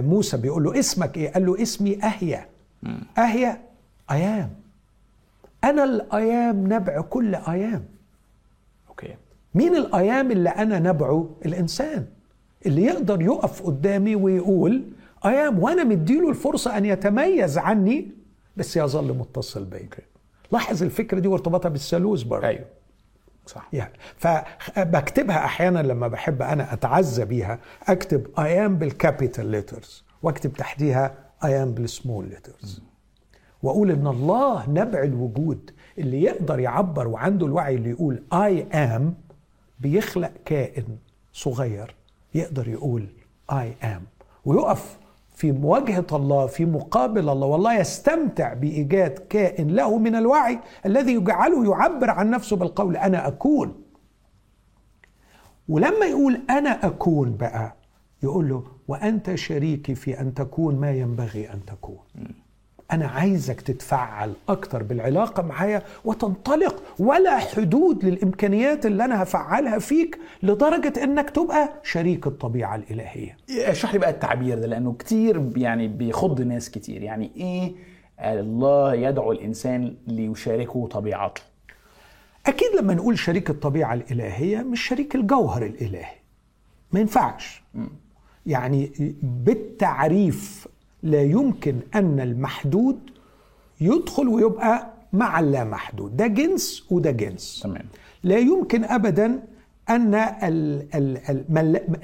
موسى 0.00 0.36
بيقول 0.36 0.64
له 0.64 0.78
اسمك 0.78 1.16
إيه؟ 1.16 1.32
قال 1.32 1.46
له 1.46 1.62
اسمي 1.62 2.02
أهيا. 2.04 2.46
أهيا 3.18 3.60
أيام 4.10 4.50
أنا 5.64 5.84
الأيام 5.84 6.72
نبع 6.72 7.00
كل 7.00 7.34
أيام 7.34 7.84
أوكي. 8.88 9.14
مين 9.54 9.76
الأيام 9.76 10.30
اللي 10.30 10.48
أنا 10.48 10.78
نبعه؟ 10.78 11.30
الإنسان 11.46 12.06
اللي 12.66 12.82
يقدر 12.82 13.22
يقف 13.22 13.62
قدامي 13.62 14.16
ويقول 14.16 14.82
أيام 15.26 15.58
وأنا 15.58 15.84
مديله 15.84 16.28
الفرصة 16.30 16.76
أن 16.78 16.84
يتميز 16.84 17.58
عني 17.58 18.08
بس 18.56 18.76
يظل 18.76 19.12
متصل 19.18 19.64
بي. 19.64 19.88
لاحظ 20.52 20.82
الفكرة 20.82 21.18
دي 21.18 21.28
وارتباطها 21.28 21.68
بالثالوث 21.68 22.22
برضه. 22.22 22.46
أيوه. 22.46 22.64
صح. 23.46 23.68
يعني 23.72 23.92
فبكتبها 24.16 25.44
أحيانا 25.44 25.78
لما 25.78 26.08
بحب 26.08 26.42
أنا 26.42 26.72
أتعزى 26.72 27.24
بيها 27.24 27.58
أكتب 27.88 28.26
I 28.38 28.51
am 28.51 28.76
بال 28.78 28.93
capital 28.93 29.46
letters 29.46 30.04
وأكتب 30.22 30.52
تحتيها 30.52 31.14
I 31.44 31.53
am 31.53 31.72
بال 31.72 31.88
small 31.88 32.28
letters 32.28 32.82
وأقول 33.62 33.90
إن 33.90 34.06
الله 34.06 34.70
نبع 34.70 35.02
الوجود 35.02 35.70
اللي 35.98 36.22
يقدر 36.22 36.58
يعبر 36.58 37.08
وعنده 37.08 37.46
الوعي 37.46 37.74
اللي 37.74 37.90
يقول 37.90 38.22
I 38.32 38.62
am 38.62 39.14
بيخلق 39.80 40.32
كائن 40.44 40.84
صغير 41.32 41.94
يقدر 42.34 42.68
يقول 42.68 43.06
I 43.52 43.74
am 43.84 44.02
ويقف 44.44 44.98
في 45.34 45.52
مواجهة 45.52 46.06
الله 46.12 46.46
في 46.46 46.64
مقابل 46.64 47.28
الله. 47.28 47.46
والله 47.46 47.78
يستمتع 47.80 48.52
بإيجاد 48.52 49.18
كائن 49.18 49.68
له 49.68 49.98
من 49.98 50.14
الوعي 50.14 50.58
الذي 50.86 51.14
يجعله 51.14 51.70
يعبر 51.70 52.10
عن 52.10 52.30
نفسه 52.30 52.56
بالقول 52.56 52.96
أنا 52.96 53.28
أكون. 53.28 53.82
ولما 55.68 56.06
يقول 56.06 56.40
أنا 56.50 56.86
أكون 56.86 57.36
بقى 57.36 57.76
يقول 58.22 58.48
له 58.48 58.64
وأنت 58.88 59.34
شريكي 59.34 59.94
في 59.94 60.20
أن 60.20 60.34
تكون 60.34 60.80
ما 60.80 60.90
ينبغي 60.90 61.52
أن 61.52 61.64
تكون. 61.64 61.98
أنا 62.92 63.06
عايزك 63.06 63.60
تتفعل 63.60 64.32
أكتر 64.48 64.82
بالعلاقة 64.82 65.42
معايا 65.42 65.82
وتنطلق 66.04 66.82
ولا 66.98 67.38
حدود 67.38 68.04
للإمكانيات 68.04 68.86
اللي 68.86 69.04
أنا 69.04 69.22
هفعلها 69.22 69.78
فيك 69.78 70.18
لدرجة 70.42 71.04
إنك 71.04 71.30
تبقى 71.30 71.72
شريك 71.82 72.26
الطبيعة 72.26 72.74
الإلهية. 72.76 73.36
اشرح 73.50 73.92
لي 73.92 73.98
بقى 73.98 74.10
التعبير 74.10 74.58
ده 74.58 74.66
لأنه 74.66 74.92
كتير 74.98 75.50
يعني 75.56 75.88
بيخض 75.88 76.40
ناس 76.40 76.70
كتير. 76.70 77.02
يعني 77.02 77.30
إيه 77.36 77.72
الله 78.20 78.94
يدعو 78.94 79.32
الإنسان 79.32 79.94
ليشاركه 80.06 80.86
طبيعته؟ 80.86 81.42
أكيد 82.46 82.68
لما 82.80 82.94
نقول 82.94 83.18
شريك 83.18 83.50
الطبيعة 83.50 83.94
الإلهية 83.94 84.58
مش 84.62 84.80
شريك 84.80 85.14
الجوهر 85.14 85.62
الإلهي. 85.66 86.14
ما 86.92 87.00
ينفعش. 87.00 87.62
يعني 88.46 88.92
بالتعريف 89.22 90.68
لا 91.04 91.22
يمكن 91.22 91.76
أن 91.94 92.20
المحدود 92.20 92.98
يدخل 93.80 94.28
ويبقى 94.28 94.90
مع 95.12 95.40
اللا 95.40 95.64
محدود 95.64 96.16
ده 96.16 96.26
جنس 96.26 96.86
وده 96.90 97.10
جنس. 97.10 97.60
تمام. 97.62 97.84
لا 98.22 98.38
يمكن 98.38 98.84
ابدا 98.84 99.42
أن 99.90 100.14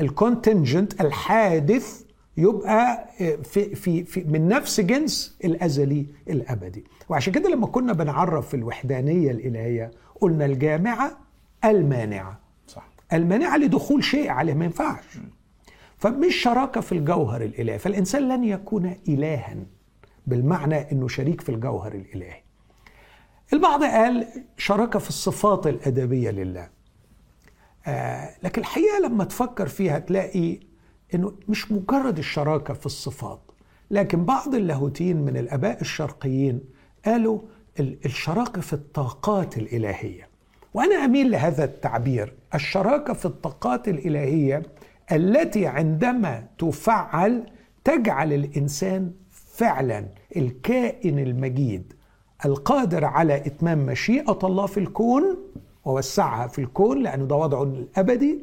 الكونتنجنت 0.01 1.01
الحادث 1.01 2.03
يبقى 2.37 3.09
في 3.43 3.75
في 3.75 4.05
في 4.05 4.25
من 4.25 4.49
نفس 4.49 4.81
جنس 4.81 5.37
الأزلي 5.45 6.07
الأبدي. 6.31 6.85
وعشان 7.09 7.33
كده 7.33 7.49
لما 7.51 7.67
كنا 7.67 7.93
بنعرف 7.93 8.49
في 8.49 8.55
الوحدانية 8.55 9.31
الإلهية 9.31 9.91
قلنا 10.21 10.47
الجامعة 10.47 11.19
المانعة. 11.65 12.41
صح. 12.67 12.89
المانعة 13.13 13.57
لدخول 13.57 14.05
شيء 14.05 14.29
عليه 14.31 14.55
ما 14.55 14.65
ينفعش. 14.65 15.05
فمش 16.01 16.35
شراكة 16.35 16.81
في 16.81 16.93
الجوهر 16.93 17.43
الإلهي. 17.43 17.79
فالإنسان 17.79 18.29
لن 18.29 18.45
يكون 18.45 18.97
الها 19.09 19.57
بالمعنى 20.27 20.93
إنه 20.93 21.09
شريك 21.09 21.41
في 21.41 21.49
الجوهر 21.49 21.95
الإلهي. 21.95 22.43
البعض 23.53 23.85
قال 23.85 24.27
شراكة 24.57 24.99
في 24.99 25.09
الصفات 25.09 25.67
الأدبية 25.67 26.31
لله. 26.31 26.69
آه 27.87 28.31
لكن 28.43 28.61
الحقيقة 28.61 28.99
لما 28.99 29.25
تفكر 29.25 29.69
فيها 29.69 29.99
تلاقي 29.99 30.61
إنه 31.15 31.33
مش 31.49 31.73
مجرد 31.73 32.19
الشراكة 32.19 32.75
في 32.75 32.87
الصفات 32.87 33.41
لكن 33.91 34.25
بعض 34.25 34.55
اللاهوتيين 34.55 35.17
من 35.17 35.37
الأباء 35.37 35.81
الشرقيين 35.81 36.61
قالوا 37.05 37.41
الشراكة 37.81 38.61
في 38.61 38.73
الطاقات 38.73 39.59
الإلهية. 39.59 40.29
وأنا 40.75 40.95
أميل 41.05 41.31
لهذا 41.31 41.65
التعبير. 41.65 42.35
الشراكة 42.55 43.13
في 43.13 43.27
الطاقات 43.27 43.89
الإلهية 43.89 44.63
التي 45.13 45.67
عندما 45.67 46.47
تفعل 46.59 47.47
تجعل 47.85 48.33
الإنسان 48.33 49.13
فعلا 49.31 50.07
الكائن 50.37 51.19
المجيد 51.19 51.93
القادر 52.45 53.05
على 53.05 53.37
إتمام 53.37 53.87
مشيئة 53.87 54.39
الله 54.45 54.67
في 54.67 54.81
الكون 54.81 55.37
ووسعها 55.85 56.47
في 56.47 56.59
الكون 56.59 57.03
لأنه 57.03 57.25
ده 57.25 57.37
وضعه 57.37 57.63
الأبدي 57.63 58.39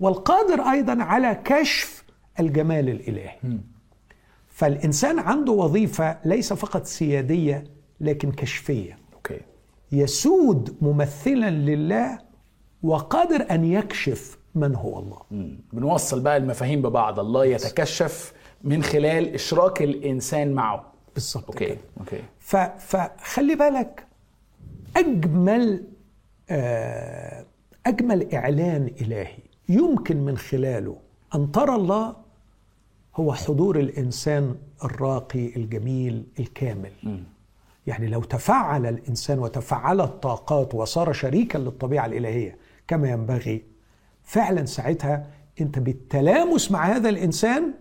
والقادر 0.00 0.60
أيضا 0.62 1.02
على 1.02 1.40
كشف 1.44 2.04
الجمال 2.40 2.88
الإلهي. 2.88 3.36
فالإنسان 4.48 5.18
عنده 5.18 5.52
وظيفة 5.52 6.18
ليس 6.24 6.52
فقط 6.52 6.84
سيادية 6.86 7.64
لكن 8.00 8.32
كشفية. 8.32 8.98
يسود 9.92 10.76
ممثلا 10.82 11.50
لله 11.50 12.18
وقادر 12.82 13.46
أن 13.50 13.64
يكشف 13.64 14.37
من 14.60 14.74
هو 14.74 14.98
الله. 14.98 15.20
مم. 15.30 15.60
بنوصل 15.72 16.20
بقى 16.20 16.36
المفاهيم 16.36 16.82
ببعض. 16.82 17.20
الله 17.20 17.44
يتكشف 17.44 18.32
من 18.64 18.82
خلال 18.82 19.34
إشراك 19.34 19.82
الإنسان 19.82 20.52
معه. 20.52 20.92
بالظبط 21.14 21.44
okay 21.46 21.66
كده. 21.66 21.78
okay. 22.00 22.22
ف- 22.38 22.56
فخلي 22.96 23.54
بالك 23.54 24.06
أجمل 24.96 25.84
آه، 26.50 27.44
أجمل 27.86 28.34
إعلان 28.34 28.90
إلهي 29.00 29.38
يمكن 29.68 30.16
من 30.24 30.36
خلاله 30.36 30.96
أن 31.34 31.52
ترى 31.52 31.74
الله 31.74 32.16
هو 33.16 33.32
حضور 33.34 33.78
الإنسان 33.80 34.54
الراقي 34.84 35.56
الجميل 35.56 36.26
الكامل. 36.40 36.90
يعني 37.86 38.06
لو 38.06 38.22
تفعل 38.22 38.86
الإنسان 38.86 39.38
وتفعلت 39.38 40.12
طاقات 40.22 40.74
وصار 40.74 41.12
شريكا 41.12 41.58
للطبيعة 41.58 42.06
الإلهية 42.06 42.56
كما 42.88 43.10
ينبغي 43.10 43.62
فعلا 44.28 44.64
ساعتها 44.64 45.26
أنت 45.60 45.78
بالتلامس 45.78 46.70
مع 46.70 46.86
هذا 46.86 47.08
الإنسان 47.08 47.74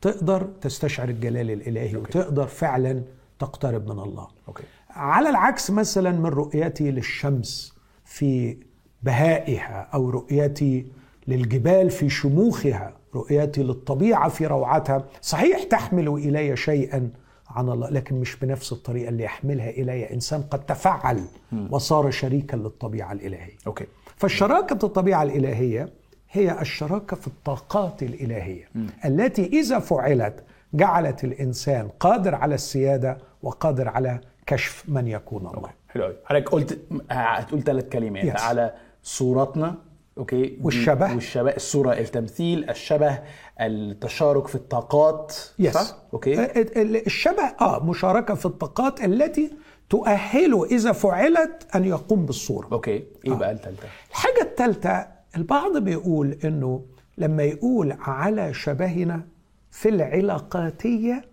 تقدر 0.00 0.42
تستشعر 0.60 1.08
الجلال 1.08 1.50
الإلهي 1.50 1.96
وتقدر 1.96 2.46
فعلا 2.46 3.02
تقترب 3.38 3.84
من 3.84 3.98
الله. 3.98 4.28
أوكي. 4.48 4.62
على 4.90 5.30
العكس 5.30 5.70
مثلا 5.70 6.10
من 6.10 6.26
رؤيتي 6.26 6.90
للشمس 6.90 7.74
في 8.04 8.56
بهائها 9.02 9.88
أو 9.94 10.10
رؤيتي 10.10 10.86
للجبال 11.28 11.90
في 11.90 12.08
شموخها 12.08 12.96
رؤيتي 13.14 13.62
للطبيعة 13.62 14.28
في 14.28 14.46
روعتها 14.46 15.04
صحيح 15.20 15.62
تحمل 15.62 16.08
إلي 16.08 16.56
شيئا 16.56 17.10
عن 17.48 17.68
الله 17.68 17.90
لكن 17.90 18.14
مش 18.14 18.36
بنفس 18.36 18.72
الطريقة 18.72 19.08
اللي 19.08 19.24
يحملها 19.24 19.70
إلي 19.70 20.12
إنسان 20.12 20.42
قد 20.42 20.66
تفعل 20.66 21.24
وصار 21.70 22.10
شريكا 22.10 22.56
للطبيعة 22.56 23.12
الإلهية. 23.12 23.56
okay. 23.66 23.84
فالشراكة 24.16 24.86
الطبيعة 24.86 25.22
الإلهية 25.22 25.88
هي 26.30 26.60
الشراكة 26.60 27.16
في 27.16 27.26
الطاقات 27.26 28.02
الإلهية 28.02 28.68
التي 29.04 29.46
إذا 29.46 29.78
فعلت 29.78 30.44
جعلت 30.74 31.24
الإنسان 31.24 31.88
قادر 32.00 32.34
على 32.34 32.54
السيادة 32.54 33.18
وقادر 33.42 33.88
على 33.88 34.20
كشف 34.46 34.84
من 34.88 35.08
يكون 35.08 35.46
الله. 35.56 35.70
حلو 35.88 36.04
قوي 36.04 36.14
حضرتك 36.24 36.48
قلت 36.48 36.78
هتقول 37.10 37.62
ثلاث 37.62 37.84
كلمات. 37.88 38.36
Yes. 38.36 38.40
على 38.40 38.74
صورتنا 39.02 39.74
okay؟ 40.18 40.58
والشبه. 40.62 41.14
والشبه. 41.14 41.50
الصورة 41.50 41.92
التمثيل 41.92 42.70
الشبه 42.70 43.18
التشارك 43.60 44.46
في 44.46 44.54
الطاقات 44.54 45.36
yes 45.58 45.74
صح 45.74 45.96
okay. 46.14 46.34
ال- 46.44 46.78
ال- 46.78 47.06
الشبه 47.06 47.42
آه 47.60 47.84
مشاركة 47.84 48.34
في 48.34 48.46
الطاقات 48.46 49.04
التي 49.04 49.50
تؤهله 49.90 50.64
إذا 50.64 50.92
فعلت 50.92 51.66
أن 51.74 51.84
يقوم 51.84 52.26
بالصورة. 52.26 52.68
okay. 52.72 53.04
إيه 53.26 53.34
بقى 53.34 53.52
الثالثه 53.52 53.86
الحاجة 54.10 54.42
الثالثه 54.42 55.06
البعض 55.36 55.76
بيقول 55.76 56.38
إنه 56.44 56.82
لما 57.18 57.42
يقول 57.42 57.96
على 58.00 58.54
شبهنا 58.54 59.22
في 59.70 59.88
العلاقاتية 59.88 61.24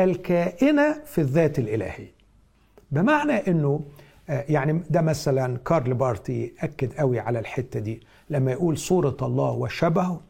الكائنة 0.00 0.92
في 1.04 1.20
الذات 1.20 1.58
الالهيه 1.58 2.12
بمعنى 2.90 3.32
إنه 3.32 3.80
آه، 4.30 4.44
يعني 4.48 4.82
ده 4.90 5.00
مثلا 5.02 5.56
كارل 5.58 5.94
بارت 5.94 6.54
أكد 6.60 6.92
قوي 6.92 7.18
على 7.20 7.38
الحتة 7.38 7.80
دي. 7.80 8.00
لما 8.30 8.52
يقول 8.52 8.78
صورة 8.78 9.16
الله 9.22 9.50
وشبهه 9.50 10.20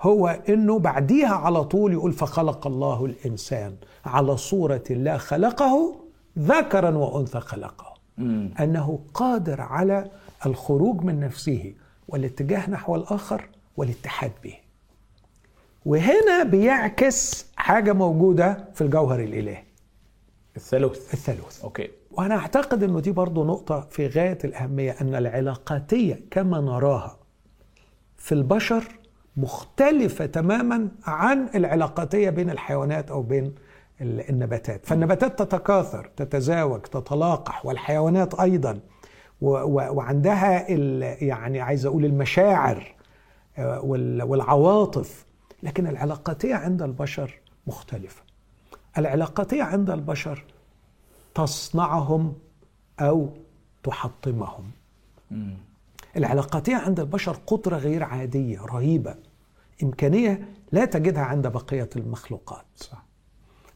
هو 0.00 0.28
إنه 0.48 0.78
بعديها 0.78 1.34
على 1.34 1.64
طول 1.64 1.92
يقول 1.92 2.12
فخلق 2.12 2.66
الله 2.66 3.04
الإنسان 3.04 3.76
على 4.04 4.36
صورة 4.36 4.84
الله 4.90 5.16
خلقه 5.16 6.00
ذكرا 6.40 6.90
وأنثى 6.90 7.40
خلقه. 7.40 7.94
أنه 8.60 9.00
قادر 9.14 9.60
على 9.60 10.10
الخروج 10.46 11.04
من 11.04 11.20
نفسه 11.20 11.74
والاتجاه 12.08 12.70
نحو 12.70 12.96
الآخر 12.96 13.48
والاتحاد 13.76 14.32
به. 14.44 14.54
وهنا 15.86 16.42
بيعكس 16.42 17.46
حاجة 17.56 17.92
موجودة 17.92 18.64
في 18.74 18.80
الجوهر 18.80 19.20
الإلهي. 19.20 19.62
الثالوث. 20.56 21.14
الثالوث. 21.14 21.64
أوكي. 21.64 21.88
وأنا 22.10 22.36
أعتقد 22.36 22.82
إنه 22.82 23.00
دي 23.00 23.12
برضو 23.12 23.44
نقطة 23.44 23.80
في 23.80 24.06
غاية 24.06 24.38
الأهمية 24.44 24.96
أن 25.00 25.14
العلاقاتية 25.14 26.20
كما 26.30 26.60
نراها 26.60 27.16
في 28.16 28.32
البشر 28.32 28.84
مختلفة 29.36 30.26
تماما 30.26 30.88
عن 31.04 31.48
العلاقاتية 31.54 32.30
بين 32.30 32.50
الحيوانات 32.50 33.10
أو 33.10 33.22
بين 33.22 33.54
النباتات. 34.00 34.86
فالنباتات 34.86 35.42
تتكاثر 35.42 36.10
تتزاوج 36.16 36.80
تتلاقح 36.80 37.66
والحيوانات 37.66 38.34
أيضا. 38.40 38.80
وعندها 39.40 40.70
يعني 41.24 41.60
عايز 41.60 41.86
أقول 41.86 42.04
المشاعر 42.04 42.94
آه، 43.58 43.80
وال- 43.80 44.22
والعواطف. 44.22 45.26
لكن 45.62 45.86
العلاقاتية 45.86 46.54
عند 46.54 46.82
البشر 46.82 47.38
مختلفة. 47.66 48.22
العلاقاتية 48.98 49.62
عند 49.62 49.90
البشر 49.90 50.44
تصنعهم 51.34 52.34
أو 53.00 53.28
تحطمهم. 53.82 54.70
العلاقاتية 56.16 56.76
عند 56.76 57.00
البشر 57.00 57.36
قدرة 57.46 57.76
غير 57.76 58.02
عادية 58.04 58.60
رهيبة. 58.60 59.14
إمكانية 59.82 60.48
لا 60.72 60.84
تجدها 60.84 61.22
عند 61.22 61.46
بقية 61.46 61.90
المخلوقات. 61.96 62.64
صح. 62.76 63.04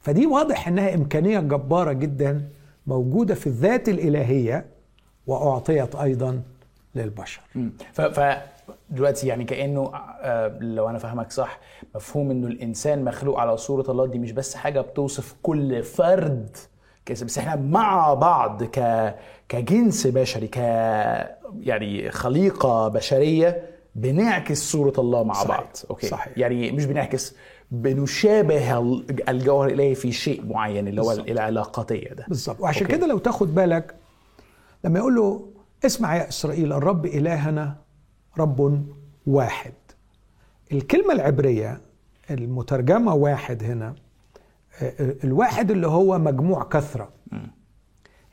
فدي 0.05 0.27
واضح 0.27 0.69
إنها 0.69 0.95
إمكانية 0.95 1.40
جبارة 1.40 1.93
جدا 1.93 2.49
موجودة 2.87 3.35
في 3.35 3.47
الذات 3.47 3.88
الإلهية 3.88 4.67
وأعطيت 5.27 5.95
أيضا 5.95 6.43
للبشر. 6.95 7.40
ف 7.93 8.21
دلوقتي 8.90 9.27
يعني 9.27 9.45
كأنه 9.45 9.90
آه، 9.95 10.59
لو 10.61 10.88
أنا 10.88 10.99
فاهمك 10.99 11.33
صح 11.33 11.59
مفهوم 11.95 12.31
إنه 12.31 12.47
الإنسان 12.47 13.05
مخلوق 13.05 13.40
على 13.40 13.57
صورة 13.57 13.90
الله 13.90 14.07
دي 14.07 14.19
مش 14.19 14.33
بس 14.33 14.55
حاجة 14.55 14.81
بتوصف 14.81 15.35
كل 15.43 15.83
فرد 15.83 16.57
بس 17.11 17.38
إحنا 17.38 17.57
مع 17.57 18.14
بعض 18.14 18.64
ك 18.64 19.14
كجنس 19.49 20.07
بشري 20.07 20.49
ك 20.49 20.57
يعني 21.61 22.11
خليقة 22.11 22.88
بشرية 22.88 23.62
بنعكس 23.95 24.71
صورة 24.73 24.93
الله 24.99 25.25
مع 25.25 25.35
صحيح. 25.35 25.49
بعض 25.49 25.67
أوكي 25.90 26.07
صحيح. 26.07 26.38
يعني 26.38 26.73
مش 26.73 26.85
بنعكس 26.85 27.35
بنشابه 27.70 28.79
ال- 28.79 29.29
الجوهر 29.29 29.66
الإلهي 29.68 29.94
في 29.94 30.12
شيء 30.12 30.46
معين 30.46 30.88
اللي 30.88 31.03
هو. 31.03 31.12
العلاقاتية 31.12 32.09
ده. 32.14 32.24
بالظبط. 32.29 32.61
وعشان. 32.61 32.87
كده 32.87 33.07
لو 33.07 33.18
تاخد 33.18 33.55
بالك 33.55 33.94
لما 34.85 34.98
يقول 34.98 35.14
له 35.14 35.50
اسمع 35.87 36.16
يا 36.16 36.29
إسرائيل 36.29 36.72
الرب 36.72 37.07
إلهنا 37.07 37.77
رب 38.38 38.85
واحد. 39.27 39.72
الكلمة 40.72 41.12
العبرية 41.14 41.81
المترجمة 42.31 43.14
واحد 43.14 43.62
هنا 43.64 43.94
آه، 44.83 45.14
الواحد 45.24 45.70
اللي 45.70 45.87
هو 45.87 46.18
مجموع 46.18 46.64
كثرة 46.64 47.09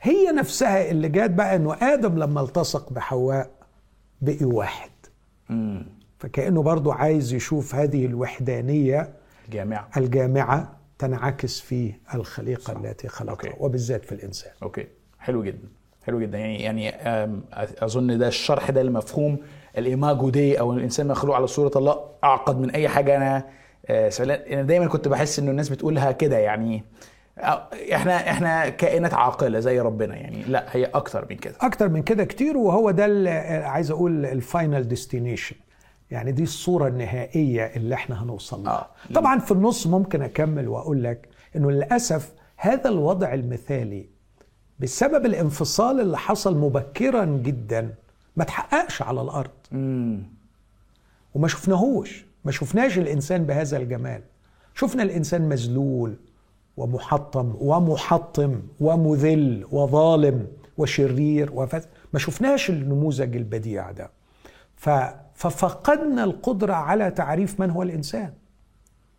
هي 0.02 0.32
نفسها 0.32 0.90
اللي 0.90 1.08
جات 1.08 1.30
بقى 1.30 1.56
إنه 1.56 1.74
آدم 1.74 2.18
لما 2.18 2.40
التصق 2.40 2.92
بحواء 2.92 3.50
بقي 4.20 4.44
واحد. 4.44 4.90
فكأنه 6.18 6.62
برضو 6.62 6.90
عايز 6.92 7.32
يشوف 7.34 7.74
هذه 7.74 8.06
الوحدانية 8.06 9.12
جامعه 9.52 9.88
الجامعة 9.96 10.76
تنعكس 10.98 11.60
في 11.60 11.92
الخليقة 12.14 12.72
التي 12.72 13.08
خلقها 13.08 13.50
okay. 13.50 13.64
وبالذات 13.64 14.04
في 14.04 14.12
الإنسان. 14.12 14.52
okay. 14.62 14.86
حلو 15.18 15.42
جدا. 15.44 15.68
حلو 16.06 16.20
جدا. 16.20 16.38
يعني 16.38 16.62
يعني 16.62 16.94
أظن 17.84 18.18
ده 18.18 18.28
الشرح 18.28 18.70
ده 18.70 18.80
المفهوم 18.80 19.38
ال 19.78 19.87
imago 19.87 20.30
Dei 20.30 20.60
أو 20.60 20.72
الإنسان 20.72 21.06
مخلوق 21.06 21.36
على 21.36 21.46
صورة 21.46 21.70
الله 21.76 22.00
أعقد 22.24 22.58
من 22.58 22.70
أي 22.70 22.88
حاجة. 22.88 23.16
أنا 23.16 23.46
آه، 23.86 24.10
أنا 24.20 24.62
دايما 24.62 24.86
كنت 24.86 25.08
بحس 25.08 25.38
إنه 25.38 25.50
الناس 25.50 25.68
بتقولها 25.68 26.12
كده 26.12 26.38
يعني. 26.38 26.84
آه، 27.38 27.68
إحنا 27.94 28.30
إحنا 28.30 28.68
كائنات 28.68 29.14
عاقلة 29.14 29.60
زي 29.60 29.80
ربنا 29.80 30.16
يعني. 30.16 30.42
لا 30.42 30.66
هي 30.70 30.84
أكتر 30.84 31.26
من 31.30 31.36
كده. 31.36 31.54
أكتر 31.60 31.88
من 31.88 32.02
كده 32.02 32.24
كتير 32.24 32.56
وهو 32.56 32.90
ده 32.90 33.04
اللي 33.04 33.30
عايز 33.64 33.90
أقول 33.90 34.26
ال 34.26 34.36
final 34.36 34.88
destination 34.88 35.56
يعني 36.12 36.32
دي 36.32 36.42
الصورة 36.42 36.88
النهائية 36.88 37.62
اللي 37.64 37.94
إحنا 37.94 38.22
هنوصل 38.22 38.64
لها. 38.64 38.72
آه. 38.72 39.12
طبعا 39.14 39.38
في 39.38 39.52
النص 39.52 39.86
ممكن 39.86 40.22
أكمل 40.22 40.68
وأقول 40.68 41.04
لك 41.04 41.28
إنه 41.56 41.70
للأسف 41.70 42.32
هذا 42.56 42.88
الوضع 42.90 43.34
المثالي 43.34 44.06
بسبب 44.80 45.26
الانفصال 45.26 46.00
اللي 46.00 46.18
حصل 46.18 46.58
مبكرا 46.58 47.24
جدا 47.24 47.94
ما 48.36 48.44
تحققش 48.44 49.02
على 49.02 49.22
الأرض. 49.22 49.50
وما 51.34 51.48
شفناهوش. 51.48 52.24
ما 52.44 52.52
شفناش 52.52 52.98
الإنسان 52.98 53.44
بهذا 53.44 53.76
الجمال. 53.76 54.22
شفنا 54.74 55.02
الإنسان 55.02 55.48
مذلول 55.48 56.16
ومحطم 56.76 57.54
ومحطم 57.60 58.62
ومذل 58.80 59.66
وظالم 59.70 60.46
وشرير 60.78 61.50
وفس 61.52 61.88
ما 62.12 62.18
شفناش 62.18 62.70
النموذج 62.70 63.36
البديع 63.36 63.90
ده. 63.90 64.10
ف... 64.76 64.90
ففقدنا 65.42 66.24
القدرة 66.24 66.72
على 66.72 67.10
تعريف 67.10 67.60
من 67.60 67.70
هو 67.70 67.82
الإنسان. 67.82 68.32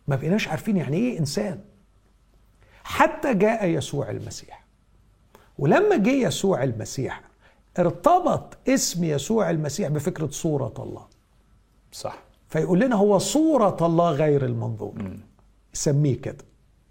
ما 0.08 0.16
بقيناش 0.16 0.48
عارفين 0.48 0.76
يعني 0.76 0.96
إيه 0.96 1.18
إنسان. 1.18 1.60
حتى 2.84 3.34
جاء 3.34 3.66
يسوع 3.66 4.10
المسيح. 4.10 4.64
ولما 5.58 5.96
جه 5.96 6.10
يسوع 6.10 6.62
المسيح 6.64 7.22
ارتبط 7.78 8.56
اسم 8.68 9.04
يسوع 9.04 9.50
المسيح 9.50 9.88
بفكرة 9.88 10.26
صورة 10.30 10.74
الله. 10.78 11.06
صح. 11.92 12.18
فيقول 12.48 12.80
لنا 12.80 12.96
هو 12.96 13.18
صورة 13.18 13.76
الله 13.86 14.10
غير 14.10 14.44
المنظور. 14.44 14.94
يسميه 15.74 16.20
كده. 16.20 16.44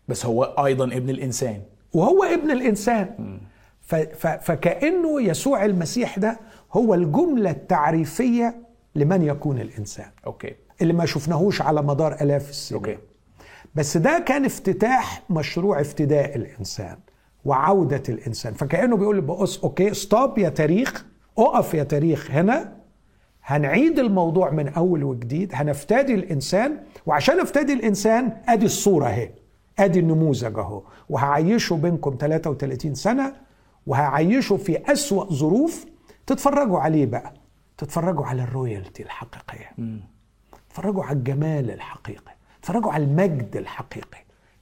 بس 0.08 0.26
هو 0.26 0.44
أيضا 0.44 0.86
ابن 0.86 1.10
الإنسان. 1.10 1.62
وهو 1.94 2.24
ابن 2.24 2.52
الإنسان. 2.52 3.40
ف 3.82 3.96
ف 3.96 4.28
فكأنه 4.28 5.22
يسوع 5.22 5.66
المسيح 5.66 6.20
ده 6.20 6.40
هو 6.74 6.94
الجملة 6.94 7.50
التعريفية 7.52 8.64
لمن 8.96 9.22
يكون 9.22 9.60
الإنسان. 9.60 10.12
okay. 10.28 10.56
اللي 10.82 10.94
ما 10.94 11.06
شفناهوش 11.06 11.62
على 11.62 11.82
مدار 11.82 12.14
آلاف 12.22 12.50
السنين. 12.50 12.84
okay. 12.84 12.98
بس 13.76 13.98
ده 13.98 14.20
كان 14.28 14.46
افتتاح 14.46 15.24
مشروع 15.30 15.82
افتداء 15.82 16.36
الإنسان 16.36 16.98
وعودة 17.46 18.04
الإنسان. 18.10 18.54
فكأنه 18.54 18.98
بيقول 18.98 19.22
بص 19.22 19.64
okay 19.64 19.94
stop 19.94 20.38
يا 20.38 20.50
تاريخ 20.50 21.06
أقف 21.38 21.74
يا 21.74 21.84
تاريخ 21.84 22.32
هنا 22.32 22.74
هنعيد 23.46 24.00
الموضوع 24.00 24.50
من 24.52 24.68
أول 24.68 25.04
وجديد 25.04 25.52
هنفتدي 25.54 26.14
الإنسان 26.14 26.78
وعشان 27.06 27.40
أفتدي 27.40 27.74
الإنسان 27.74 28.38
أدي 28.48 28.66
الصورة 28.66 29.08
أهي 29.08 29.30
أدي 29.80 30.00
النموذج 30.00 30.60
أهو 30.60 30.84
وهعيشه 31.10 31.76
بينكم 31.76 32.18
33 32.20 32.96
سنة 32.96 33.34
وهعيشه 33.88 34.58
في 34.58 34.92
أسوأ 34.92 35.26
ظروف 35.34 35.86
تتفرجوا 36.28 36.80
عليه 36.80 37.06
بقى. 37.06 37.34
تتفرجوا 37.84 38.26
على 38.26 38.44
ال 38.44 38.51
royalty 38.51 39.04
الحقيقية. 39.04 39.72
تفرجوا 40.70 41.04
على 41.04 41.18
الجمال 41.18 41.72
الحقيقي. 41.72 42.32
تفرجوا 42.62 42.92
على 42.92 43.04
المجد 43.04 43.58
الحقيقي. 43.58 44.18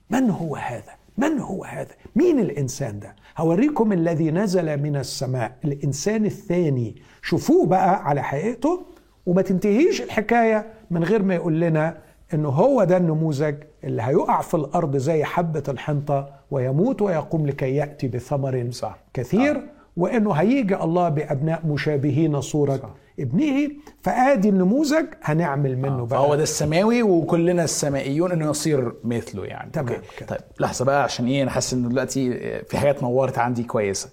من 0.10 0.30
هو 0.30 0.56
هذا؟ 0.56 0.92
من 1.18 1.40
هو 1.40 1.64
هذا؟ 1.64 1.92
مين 2.16 2.40
الإنسان 2.40 3.00
ده؟ 3.00 3.16
هوريكم 3.38 3.94
الذي 3.94 4.32
نزل 4.32 4.78
من 4.82 4.96
السماء. 4.96 5.58
الإنسان 5.66 6.26
الثاني. 6.26 6.96
شوفوه 7.22 7.66
بقى 7.66 8.06
على 8.08 8.24
حقيقته 8.24 8.86
وما 9.26 9.42
تنتهيش 9.42 10.02
الحكاية 10.02 10.74
من 10.92 11.04
غير 11.04 11.24
ما 11.24 11.36
يقول 11.36 11.60
لنا 11.60 11.98
إنه 12.34 12.50
هو 12.50 12.84
ده 12.84 12.98
النموذج 12.98 13.56
اللي 13.84 14.02
هيقع 14.02 14.42
في 14.42 14.54
الأرض 14.54 14.98
زي 14.98 15.24
حبة 15.24 15.64
الحنطة 15.68 16.30
ويموت 16.52 17.02
ويقوم 17.02 17.48
لكي 17.48 17.76
يأتي 17.76 18.08
بثمر 18.08 18.68
صح. 18.72 18.98
كثير 19.14 19.56
آه. 19.58 19.64
وإنه 19.98 20.32
هيجي 20.32 20.76
الله 20.76 21.10
بأبناء 21.10 21.68
مشابهين 21.68 22.42
صورة 22.42 22.78
صح. 22.78 22.90
ابنه 23.20 23.72
فآدي 24.02 24.50
النموذج 24.50 25.06
هنعمل 25.24 25.78
منه 25.78 26.06
بقى. 26.06 26.20
فهو 26.20 26.36
ده 26.36 26.44
السماوي 26.44 27.04
وكلنا 27.04 27.64
السمائيون 27.64 28.32
إنه 28.32 28.50
يصير 28.50 28.94
مثله 29.04 29.46
يعني. 29.46 29.72
تمام 29.72 29.88
okay. 29.96 30.26
طيب 30.26 30.40
لحظة 30.60 30.86
بقى 30.86 31.04
عشان 31.04 31.26
إيه 31.28 31.44
أنا 31.44 31.52
حاسس 31.52 31.74
ان 31.74 31.90
دلوقتي 31.90 32.34
في 32.64 32.78
حاجات 32.78 33.04
نورت 33.04 33.38
عندي 33.38 33.64
كويسة. 33.64 34.10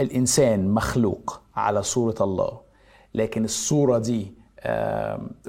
الإنسان 0.00 0.68
مخلوق 0.68 1.40
على 1.56 1.82
صورة 1.82 2.14
الله 2.20 2.60
لكن 3.14 3.44
الصورة 3.44 3.98
دي 3.98 4.34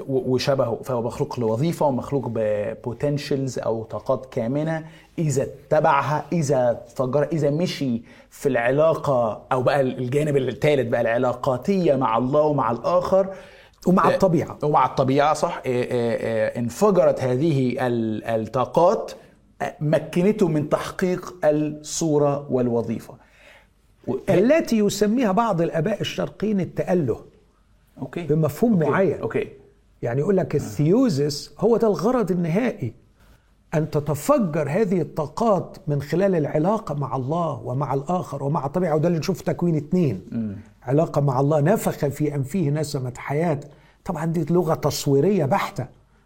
وشبهه 0.07 0.79
فهو 0.83 1.01
مخلوق 1.01 1.39
لوظيفة 1.39 1.85
ومخلوق 1.85 2.27
ب 2.33 2.45
potentials 2.45 3.59
أو 3.59 3.83
طاقات 3.83 4.25
كامنة. 4.25 4.85
إذا 5.19 5.43
اتبعها 5.43 6.25
إذا 6.31 6.81
فجر 6.95 7.23
إذا 7.31 7.49
مشي 7.49 8.01
في 8.29 8.49
العلاقة 8.49 9.41
أو 9.51 9.61
بقى 9.63 9.81
الجانب 9.81 10.37
الثالث 10.37 10.87
بقى 10.89 11.01
العلاقاتية 11.01 11.95
مع 11.95 12.17
الله 12.17 12.41
ومع 12.41 12.71
الآخر 12.71 13.27
ومع 13.87 14.07
آه، 14.09 14.13
الطبيعة. 14.13 14.57
ومع 14.63 14.85
الطبيعة 14.85 15.33
صح. 15.33 15.61
آه، 15.65 15.87
آه، 15.91 16.59
انفجرت 16.59 17.21
هذه 17.21 17.87
ال- 17.87 18.23
الطاقات 18.23 19.11
مكنته 19.81 20.47
من 20.47 20.69
تحقيق 20.69 21.33
الصورة 21.43 22.47
والوظيفة. 22.51 23.13
التي 24.29 24.77
يسميها 24.77 25.31
بعض 25.31 25.61
الآباء 25.61 26.01
الشرقيين 26.01 26.59
التأله. 26.59 27.19
okay. 28.01 28.27
بمفهوم 28.27 28.73
okay. 28.73 28.91
معين. 28.91 29.19
okay. 29.19 29.47
يعني 30.01 30.19
يقول 30.19 30.37
لك 30.37 30.55
ال 30.55 30.67
theosis 30.68 31.53
هو 31.59 31.77
ده 31.77 31.87
الغرض 31.87 32.31
النهائي. 32.31 32.93
أن 33.73 33.89
تتفجر 33.89 34.69
هذه 34.69 35.01
الطاقات 35.01 35.77
من 35.87 36.01
خلال 36.01 36.35
العلاقة 36.35 36.95
مع 36.95 37.15
الله 37.15 37.61
ومع 37.65 37.93
الآخر 37.93 38.43
ومع 38.43 38.65
الطبيعة. 38.65 38.95
وده 38.95 39.07
اللي 39.07 39.19
نشوف 39.19 39.41
تكوين 39.41 39.75
اتنين 39.75 40.21
علاقة 40.83 41.21
مع 41.21 41.39
الله 41.39 41.61
نفخ 41.61 41.91
في 42.07 42.35
أنفه 42.35 42.69
نسمة 42.69 43.13
حياة. 43.17 43.59
طبعا 44.05 44.25
دي 44.25 44.53
لغة 44.53 44.73
تصويرية 44.73 45.45
بحتة. 45.45 45.85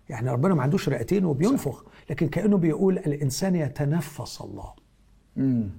يعني 0.10 0.32
ربنا 0.32 0.56
ما 0.56 0.62
عندوش 0.62 0.90
رئتين 0.90 1.26
وبينفخ. 1.26 1.84
لكن 2.10 2.28
كأنه 2.28 2.58
بيقول 2.58 2.98
الإنسان 2.98 3.56
يتنفس 3.56 4.42
الله. 4.42 4.74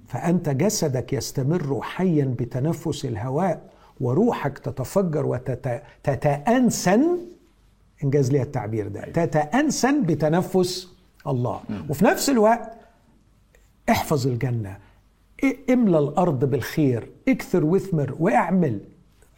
فأنت 0.06 0.48
جسدك 0.48 1.12
يستمر 1.12 1.80
حيا 1.82 2.34
بتنفس 2.38 3.04
الهواء. 3.04 3.70
وروحك 4.02 4.58
تتفجر 4.58 5.26
وتتأنسن 5.26 7.02
إن 8.04 8.14
جاز 8.14 8.32
لي 8.32 8.42
التعبير 8.42 8.88
ده. 8.88 9.00
تتأنسن 9.00 10.02
بتنفس 10.02 10.88
الله. 11.26 11.60
وفي 11.88 12.04
نفس 12.04 12.30
الوقت 12.30 12.72
احفظ 13.90 14.26
الجنة. 14.26 14.76
املى 15.70 15.98
الأرض 15.98 16.44
بالخير. 16.44 17.10
أكثر 17.28 17.64
واثمر 17.64 18.16
واعمل. 18.20 18.80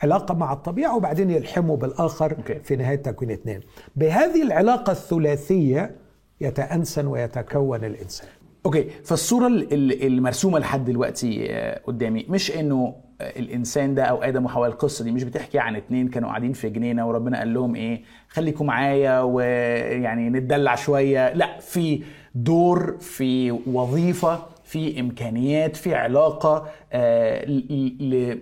علاقة 0.02 0.34
مع 0.34 0.52
الطبيعة 0.52 0.96
وبعدين 0.96 1.30
يلحموا 1.30 1.76
بالآخر 1.76 2.36
okay. 2.38 2.54
في 2.60 2.76
نهاية 2.76 2.96
تكوين 2.96 3.30
اثنين. 3.30 3.60
بهذه 3.96 4.42
العلاقة 4.42 4.90
الثلاثية 4.90 5.96
يتأنسن 6.40 7.06
ويتكون 7.06 7.84
الإنسان. 7.84 8.28
okay. 8.66 8.82
فالصورة 9.04 9.46
ال- 9.46 9.72
ال- 9.74 10.06
المرسومة 10.06 10.58
لحد 10.58 10.84
دلوقتي 10.84 11.48
قدامي 11.86 12.26
مش 12.28 12.50
إنه 12.56 12.94
الإنسان 13.20 13.94
ده 13.94 14.02
أو 14.04 14.22
آدم 14.22 14.44
وحواء 14.44 14.68
القصة 14.68 15.04
دي 15.04 15.12
مش 15.12 15.24
بتحكي 15.24 15.58
عن 15.58 15.76
اتنين 15.76 16.08
كانوا 16.08 16.28
قاعدين 16.28 16.52
في 16.52 16.68
جنينة 16.70 17.08
وربنا 17.08 17.38
قال 17.38 17.54
لهم 17.54 17.74
إيه 17.74 18.02
خليكم 18.28 18.66
معايا 18.66 19.20
ويعني 19.20 20.30
نتدلع 20.30 20.74
شوية. 20.74 21.32
لا 21.32 21.58
في 21.60 22.02
دور 22.34 22.96
في 23.00 23.50
وظيفة 23.50 24.38
في 24.64 25.00
إمكانيات 25.00 25.76
في 25.76 25.94
علاقة 25.94 26.66
آه، 26.92 27.44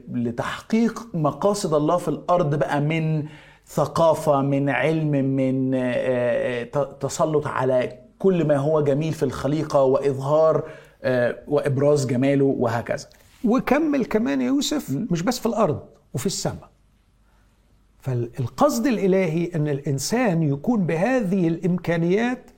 لتحقيق 0.08 1.08
مقاصد 1.14 1.74
الله 1.74 1.96
في 1.96 2.08
الأرض 2.08 2.54
بقى 2.54 2.80
من 2.80 3.24
ثقافة 3.66 4.40
من 4.40 4.68
علم 4.68 5.10
من 5.10 5.74
آه، 5.74 5.80
آه، 6.74 6.84
تسلط 7.00 7.46
على 7.46 7.98
كل 8.18 8.46
ما 8.46 8.56
هو 8.56 8.80
جميل 8.80 9.12
في 9.12 9.22
الخليقة 9.22 9.82
وإظهار 9.82 10.64
وإبراز 11.48 12.06
جماله 12.06 12.44
وهكذا. 12.44 13.06
وكمل 13.44 14.04
كمان 14.04 14.40
يا 14.40 14.46
يوسف 14.46 14.90
مش 15.10 15.22
بس 15.22 15.38
في 15.38 15.46
الأرض 15.46 15.82
وفي 16.14 16.26
السماء. 16.26 16.70
فالقصد 18.00 18.86
الإلهي 18.86 19.50
أن 19.54 19.68
الإنسان 19.68 20.42
يكون 20.42 20.86
بهذه 20.86 21.48
الإمكانيات 21.48 22.50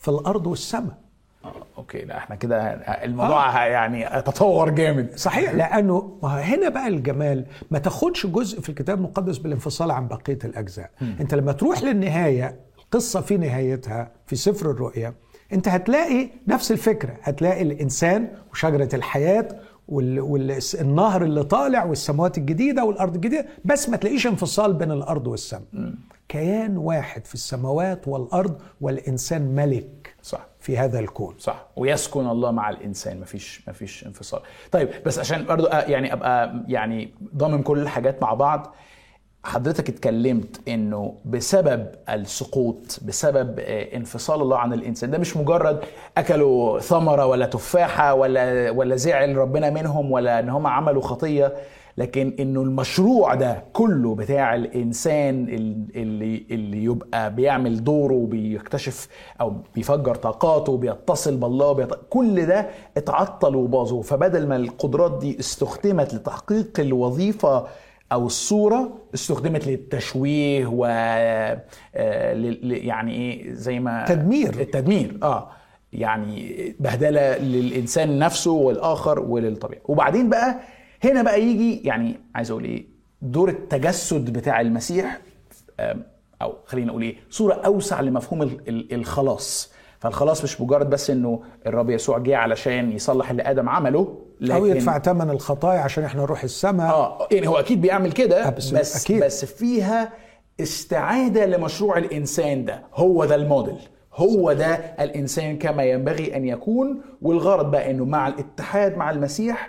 في 0.00 0.08
الأرض 0.08 0.46
والسماء. 0.46 0.98
آه، 1.44 1.52
أوكي 1.78 1.98
لا 1.98 2.18
إحنا 2.18 2.36
كده 2.36 2.58
الموضوع 3.04 3.66
يعني 3.66 4.22
تطور 4.22 4.70
جامد. 4.70 5.16
صحيح 5.16 5.52
لأنه 5.54 6.18
هنا 6.22 6.68
بقى 6.68 6.88
الجمال 6.88 7.46
ما 7.70 7.78
تاخدش 7.78 8.26
جزء 8.26 8.60
في 8.60 8.68
الكتاب 8.68 8.98
المقدس 8.98 9.38
بالانفصال 9.38 9.90
عن 9.90 10.08
بقية 10.08 10.38
الأجزاء. 10.44 10.90
أنت 11.20 11.34
لما 11.34 11.52
تروح 11.52 11.82
للنهاية 11.82 12.60
القصة 12.78 13.20
في 13.20 13.36
نهايتها 13.36 14.12
في 14.26 14.36
سفر 14.36 14.70
الرؤيا 14.70 15.14
أنت 15.52 15.68
هتلاقي 15.68 16.28
نفس 16.48 16.72
الفكرة. 16.72 17.16
هتلاقي 17.22 17.62
الإنسان 17.62 18.28
وشجرة 18.52 18.88
الحياة 18.94 19.48
والنهر 19.88 21.24
اللي 21.24 21.44
طالع 21.44 21.84
والسماوات 21.84 22.38
الجديدة 22.38 22.84
والأرض 22.84 23.14
الجديدة 23.14 23.46
بس 23.64 23.88
ما 23.88 23.96
تلاقيش 23.96 24.26
انفصال 24.26 24.72
بين 24.72 24.90
الأرض 24.92 25.26
والسماء. 25.26 25.62
كيان 26.28 26.76
واحد 26.76 27.26
في 27.26 27.34
السماوات 27.34 28.08
والأرض 28.08 28.60
والإنسان 28.80 29.42
ملك 29.54 30.14
صح. 30.22 30.46
في 30.60 30.78
هذا 30.78 30.98
الكون. 30.98 31.34
صح. 31.38 31.66
ويسكن 31.76 32.26
الله 32.26 32.50
مع 32.50 32.70
الإنسان. 32.70 33.20
مفيش 33.20 33.62
مفيش 33.68 34.06
انفصال. 34.06 34.40
طيب 34.72 34.88
بس 35.06 35.18
عشان 35.18 35.44
برضو 35.46 35.66
أ- 35.66 35.74
يعني 35.74 36.12
أبقى 36.12 36.64
يعني 36.68 37.14
ضامن 37.36 37.62
كل 37.62 37.78
الحاجات 37.78 38.22
مع 38.22 38.34
بعض 38.34 38.74
حضرتك 39.44 39.88
اتكلمت 39.88 40.68
إنه 40.68 41.14
بسبب 41.24 41.86
السقوط 42.10 42.98
بسبب 43.04 43.58
آه، 43.60 43.96
انفصال 43.96 44.42
الله 44.42 44.56
عن 44.58 44.72
الإنسان 44.72 45.10
ده 45.10 45.18
مش 45.18 45.36
مجرد 45.36 45.80
أكلوا 46.18 46.78
ثمرة 46.78 47.26
ولا 47.26 47.46
تفاحة 47.46 48.14
ولا 48.14 48.70
ولا 48.70 48.96
زعل 48.96 49.36
ربنا 49.36 49.70
منهم 49.70 50.12
ولا 50.12 50.38
إن 50.38 50.48
هم 50.48 50.66
عملوا 50.66 51.02
خطية 51.02 51.52
لكن 51.96 52.36
إنه 52.40 52.62
المشروع 52.62 53.34
ده 53.34 53.62
كله 53.72 54.14
بتاع 54.14 54.54
الإنسان 54.54 55.48
ال- 55.48 55.86
اللي 55.96 56.46
اللي 56.50 56.84
يبقى 56.84 57.34
بيعمل 57.34 57.84
دوره 57.84 58.14
وبيكتشف 58.14 59.08
أو 59.40 59.52
بيفجر 59.74 60.14
طاقاته 60.14 60.76
بيتصل 60.76 61.36
بالله 61.36 61.72
بيط... 61.72 61.94
كل 62.10 62.46
ده 62.46 62.66
اتعطل 62.96 63.56
وباظ 63.56 63.94
فبدل 64.00 64.46
ما 64.48 64.56
القدرات 64.56 65.18
دي 65.18 65.38
استخدمت 65.40 66.14
لتحقيق 66.14 66.70
الوظيفة 66.80 67.66
أو 68.12 68.26
الصورة 68.26 68.98
استخدمت 69.14 69.66
للتشويه 69.66 70.66
و 70.66 70.84
آه، 70.84 71.62
يعني 72.62 73.12
إيه 73.14 73.52
زي 73.52 73.80
ما 73.80 74.04
تدمير. 74.08 74.60
التدمير 74.60 75.18
آه. 75.22 75.50
يعني 75.92 76.74
بهدلة 76.80 77.38
للإنسان 77.38 78.18
نفسه 78.18 78.50
والآخر 78.50 79.20
وللطبيعة. 79.20 79.80
وبعدين 79.84 80.30
بقى 80.30 80.60
هنا 81.04 81.22
بقى 81.22 81.42
يجي 81.42 81.80
يعني 81.84 82.14
عايز 82.34 82.50
أقول 82.50 82.64
إيه 82.64 82.84
دور 83.22 83.48
التجسد 83.48 84.32
بتاع 84.32 84.60
المسيح 84.60 85.20
أو 86.42 86.54
خلينا 86.66 86.86
نقول 86.86 87.02
إيه 87.02 87.16
صورة 87.30 87.54
أوسع 87.54 88.00
لمفهوم 88.00 88.42
ال- 88.42 88.68
ال- 88.68 88.94
الخلاص. 88.94 89.72
فالخلاص 90.04 90.44
مش 90.44 90.60
مجرد 90.60 90.90
بس 90.90 91.10
إنه 91.10 91.42
الرب 91.66 91.90
يسوع 91.90 92.18
جه 92.18 92.36
علشان 92.36 92.92
يصلح 92.92 93.30
اللي 93.30 93.42
آدم 93.42 93.68
عمله 93.68 94.18
أو 94.50 94.66
يدفع 94.66 94.98
ثمن 94.98 95.30
الخطايا 95.30 95.80
عشان 95.80 96.04
إحنا 96.04 96.22
نروح 96.22 96.42
السماء 96.44 96.90
آه 96.90 97.28
يعني 97.32 97.48
هو 97.48 97.56
أكيد 97.56 97.80
بيعمل 97.80 98.12
كده. 98.12 98.48
بس 98.80 99.04
أكيد. 99.04 99.24
بس 99.24 99.44
فيها 99.44 100.12
استعادة 100.60 101.46
لمشروع 101.46 101.98
الإنسان 101.98 102.64
ده 102.64 102.82
هو 102.94 103.24
ده 103.24 103.34
الموديل 103.34 103.78
هو 104.14 104.52
ده 104.52 104.74
الإنسان 105.00 105.58
كما 105.58 105.84
ينبغي 105.84 106.36
أن 106.36 106.44
يكون 106.44 107.00
والغرض 107.22 107.70
بقى 107.70 107.90
إنه 107.90 108.04
مع 108.04 108.28
الاتحاد 108.28 108.96
مع 108.96 109.10
المسيح 109.10 109.68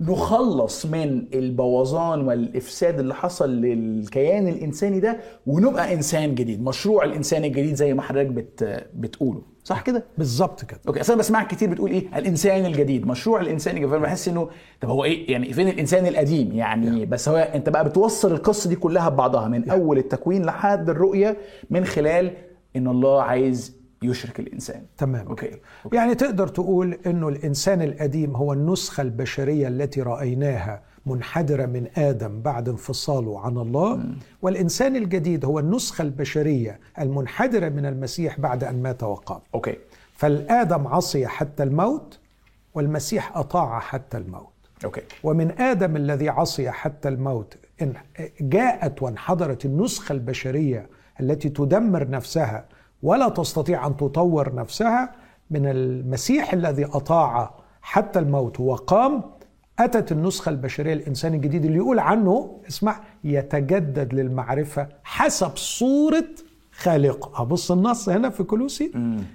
نخلص 0.00 0.86
من 0.86 1.24
البوظان 1.34 2.20
والإفساد 2.20 2.98
اللي 2.98 3.14
حصل 3.14 3.50
للكيان 3.50 4.48
الإنساني 4.48 5.00
ده 5.00 5.16
ونبقى 5.46 5.94
إنسان 5.94 6.34
جديد. 6.34 6.62
مشروع 6.64 7.04
الإنسان 7.04 7.44
الجديد 7.44 7.74
زي 7.74 7.94
ما 7.94 8.02
حضرتك 8.02 8.26
بت 8.30 8.84
بتقوله. 8.94 9.42
صح 9.64 9.80
كده؟ 9.82 10.04
بالظبط 10.18 10.64
كده. 10.64 10.80
أوكي 10.88 11.00
أصل 11.00 11.12
أنا 11.12 11.20
بسمعك 11.20 11.46
كتير 11.46 11.70
بتقول 11.70 11.90
إيه؟ 11.90 12.18
الإنسان 12.18 12.66
الجديد. 12.66 13.06
مشروع 13.06 13.40
الإنسان 13.40 13.74
الجديد. 13.74 13.90
فأنا 13.90 14.02
بحس 14.02 14.28
إنه 14.28 14.48
طب 14.80 14.88
هو 14.88 15.04
إيه؟ 15.04 15.32
يعني 15.32 15.52
فين 15.52 15.68
الإنسان 15.68 16.06
القديم؟ 16.06 16.52
يعني 16.52 17.06
بس 17.06 17.28
هو 17.28 17.36
أنت 17.36 17.68
بقى 17.68 17.84
بتوصل 17.88 18.32
القصة 18.32 18.68
دي 18.70 18.76
كلها 18.76 19.08
ببعضها 19.08 19.48
من 19.48 19.70
أول 19.70 19.98
التكوين 19.98 20.44
لحد 20.44 20.90
الرؤية 20.90 21.36
من 21.70 21.84
خلال 21.84 22.30
إن 22.76 22.88
الله 22.88 23.22
عايز 23.22 23.79
يشرك 24.02 24.40
الإنسان. 24.40 24.82
تمام. 24.98 25.26
okay, 25.26 25.50
okay. 25.84 25.96
يعني 25.96 26.14
تقدر 26.14 26.48
تقول 26.48 26.98
إنه 27.06 27.28
الإنسان 27.28 27.82
القديم 27.82 28.36
هو 28.36 28.52
النسخة 28.52 29.00
البشرية 29.00 29.68
التي 29.68 30.02
رأيناها 30.02 30.82
منحدرة 31.06 31.66
من 31.66 31.86
آدم 31.96 32.42
بعد 32.42 32.68
انفصاله 32.68 33.40
عن 33.40 33.58
الله. 33.58 33.96
م. 33.96 34.16
والإنسان 34.42 34.96
الجديد 34.96 35.44
هو 35.44 35.58
النسخة 35.58 36.02
البشرية 36.02 36.80
المنحدرة 36.98 37.68
من 37.68 37.86
المسيح 37.86 38.40
بعد 38.40 38.64
أن 38.64 38.82
مات 38.82 39.02
وقام. 39.02 39.40
okay. 39.54 39.76
فالآدم 40.16 40.86
عصي 40.86 41.26
حتى 41.26 41.62
الموت 41.62 42.18
والمسيح 42.74 43.36
أطاع 43.36 43.78
حتى 43.80 44.16
الموت. 44.16 44.50
أوكي. 44.84 45.02
ومن 45.24 45.60
آدم 45.60 45.96
الذي 45.96 46.28
عصي 46.28 46.70
حتى 46.70 47.08
الموت 47.08 47.56
إن 47.82 47.92
جاءت 48.40 49.02
وانحدرت 49.02 49.64
النسخة 49.64 50.12
البشرية 50.12 50.86
التي 51.20 51.48
تدمر 51.48 52.10
نفسها 52.10 52.64
ولا 53.02 53.28
تستطيع 53.28 53.86
أن 53.86 53.96
تطور 53.96 54.54
نفسها 54.54 55.12
من 55.50 55.66
المسيح 55.66 56.52
الذي 56.52 56.84
أطاع 56.84 57.54
حتى 57.82 58.18
الموت. 58.18 58.60
وقام 58.60 59.22
أتت 59.78 60.12
النسخة 60.12 60.48
البشرية 60.48 60.92
الانسان 60.92 61.34
الجديد 61.34 61.64
اللي 61.64 61.76
يقول 61.76 61.98
عنه 61.98 62.60
اسمع 62.68 63.00
يتجدد 63.24 64.14
للمعرفة 64.14 64.88
حسب 65.04 65.56
صورة 65.56 66.24
خالقه 66.72 67.42
أبص 67.42 67.70
النص 67.70 68.08
هنا 68.08 68.30
في 68.30 68.42
كولوسي 68.42 68.92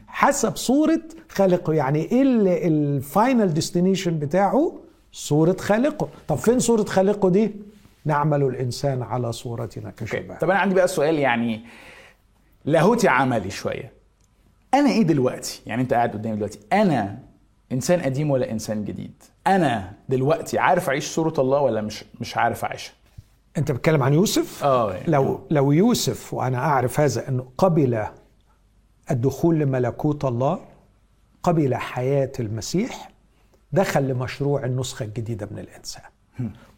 حسب 0.08 0.56
صورة 0.56 1.02
خالقه 1.30 1.74
يعني 1.74 2.00
إيه 2.00 2.22
ال 2.68 2.82
final 2.82 3.54
destination 3.54 4.20
بتاعه؟ 4.20 4.74
صورة 5.12 5.56
خالقه. 5.60 6.08
طب 6.28 6.36
فين 6.36 6.60
صورة 6.60 6.84
خالقه 6.84 7.30
دي؟ 7.30 7.56
نعمل 8.06 8.44
الإنسان 8.44 9.02
على 9.04 9.32
صورتنا 9.32 9.92
كشبه. 9.98 10.38
طب 10.38 10.50
أنا 10.50 10.60
عندي 10.60 10.76
بقى 10.76 10.88
سؤال 10.88 11.20
يعني 11.20 11.62
لاهوتي 12.66 13.08
عملي 13.08 13.50
شوية. 13.50 13.94
أنا 14.74 14.90
إيه 14.90 15.04
دلوقتي؟ 15.04 15.62
يعني 15.66 15.82
أنت 15.82 15.94
قاعد 15.94 16.12
قدامي 16.14 16.36
دلوقتي. 16.36 16.60
أنا 16.74 17.20
إنسان 17.72 18.02
قديم 18.02 18.32
ولا 18.32 18.52
إنسان 18.52 18.86
جديد؟ 18.86 19.24
أنا 19.48 19.94
دلوقتي 20.10 20.60
عارف 20.60 20.90
أعيش 20.90 21.08
صورة 21.08 21.34
الله 21.40 21.60
ولا 21.62 21.82
مش 21.82 22.06
مش 22.22 22.38
عارف 22.38 22.66
أعيشها؟ 22.66 22.94
أنت 23.58 23.72
بتتكلم 23.72 24.04
عن 24.04 24.14
يوسف؟ 24.14 24.64
آه 24.64 24.94
يعني. 24.94 25.12
لو 25.12 25.40
لو 25.50 25.72
يوسف 25.72 26.34
وأنا 26.34 26.58
أعرف 26.58 27.00
هذا 27.00 27.30
أنه 27.30 27.48
قبل 27.58 28.06
الدخول 29.12 29.60
لملكوت 29.60 30.26
الله 30.26 30.60
قبل 31.44 31.76
حياة 31.76 32.32
المسيح 32.40 33.12
دخل 33.72 34.04
لمشروع 34.08 34.66
النسخة 34.66 35.04
الجديدة 35.04 35.48
من 35.52 35.60
الإنسان. 35.60 36.04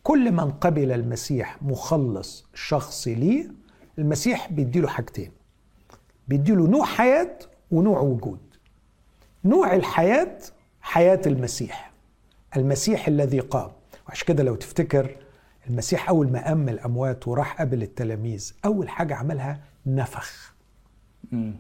كل 0.04 0.32
من 0.32 0.52
قبل 0.52 0.92
المسيح 0.92 1.62
مخلص 1.62 2.46
شخصي 2.54 3.16
ليه 3.16 3.52
المسيح 3.98 4.52
بيديله 4.52 4.88
حاجتين. 4.88 5.32
بيديله 6.28 6.68
نوع 6.68 6.86
حياة 6.86 7.40
ونوع 7.72 8.00
وجود. 8.00 8.40
نوع 9.46 9.76
الحياة 9.76 10.38
حياة 10.82 11.22
المسيح. 11.26 11.92
المسيح 12.58 13.08
الذي 13.08 13.40
قام. 13.40 13.72
وعشان 14.08 14.28
كده 14.28 14.44
لو 14.44 14.56
تفتكر 14.56 15.16
المسيح 15.70 16.10
أول 16.10 16.32
ما 16.32 16.46
قام 16.48 16.58
من 16.58 16.70
الأموات 16.70 17.28
وراح 17.28 17.58
قابل 17.58 17.82
التلاميذ 17.84 18.54
أول 18.66 18.90
حاجة 18.90 19.16
عملها 19.16 19.60
نفخ. 19.86 20.54
مم. 21.32 21.56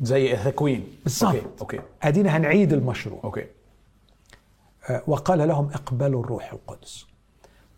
زي 0.00 0.36
تكوين 0.36 0.86
بالظبط. 1.04 1.34
okay 1.34 1.46
okay. 1.60 1.80
أدينا 2.02 2.36
هنعيد 2.36 2.72
المشروع. 2.72 3.20
okay. 3.24 3.46
آه، 4.90 5.02
وقال 5.06 5.48
لهم 5.48 5.70
اقبلوا 5.74 6.24
الروح 6.24 6.52
القدس. 6.52 7.06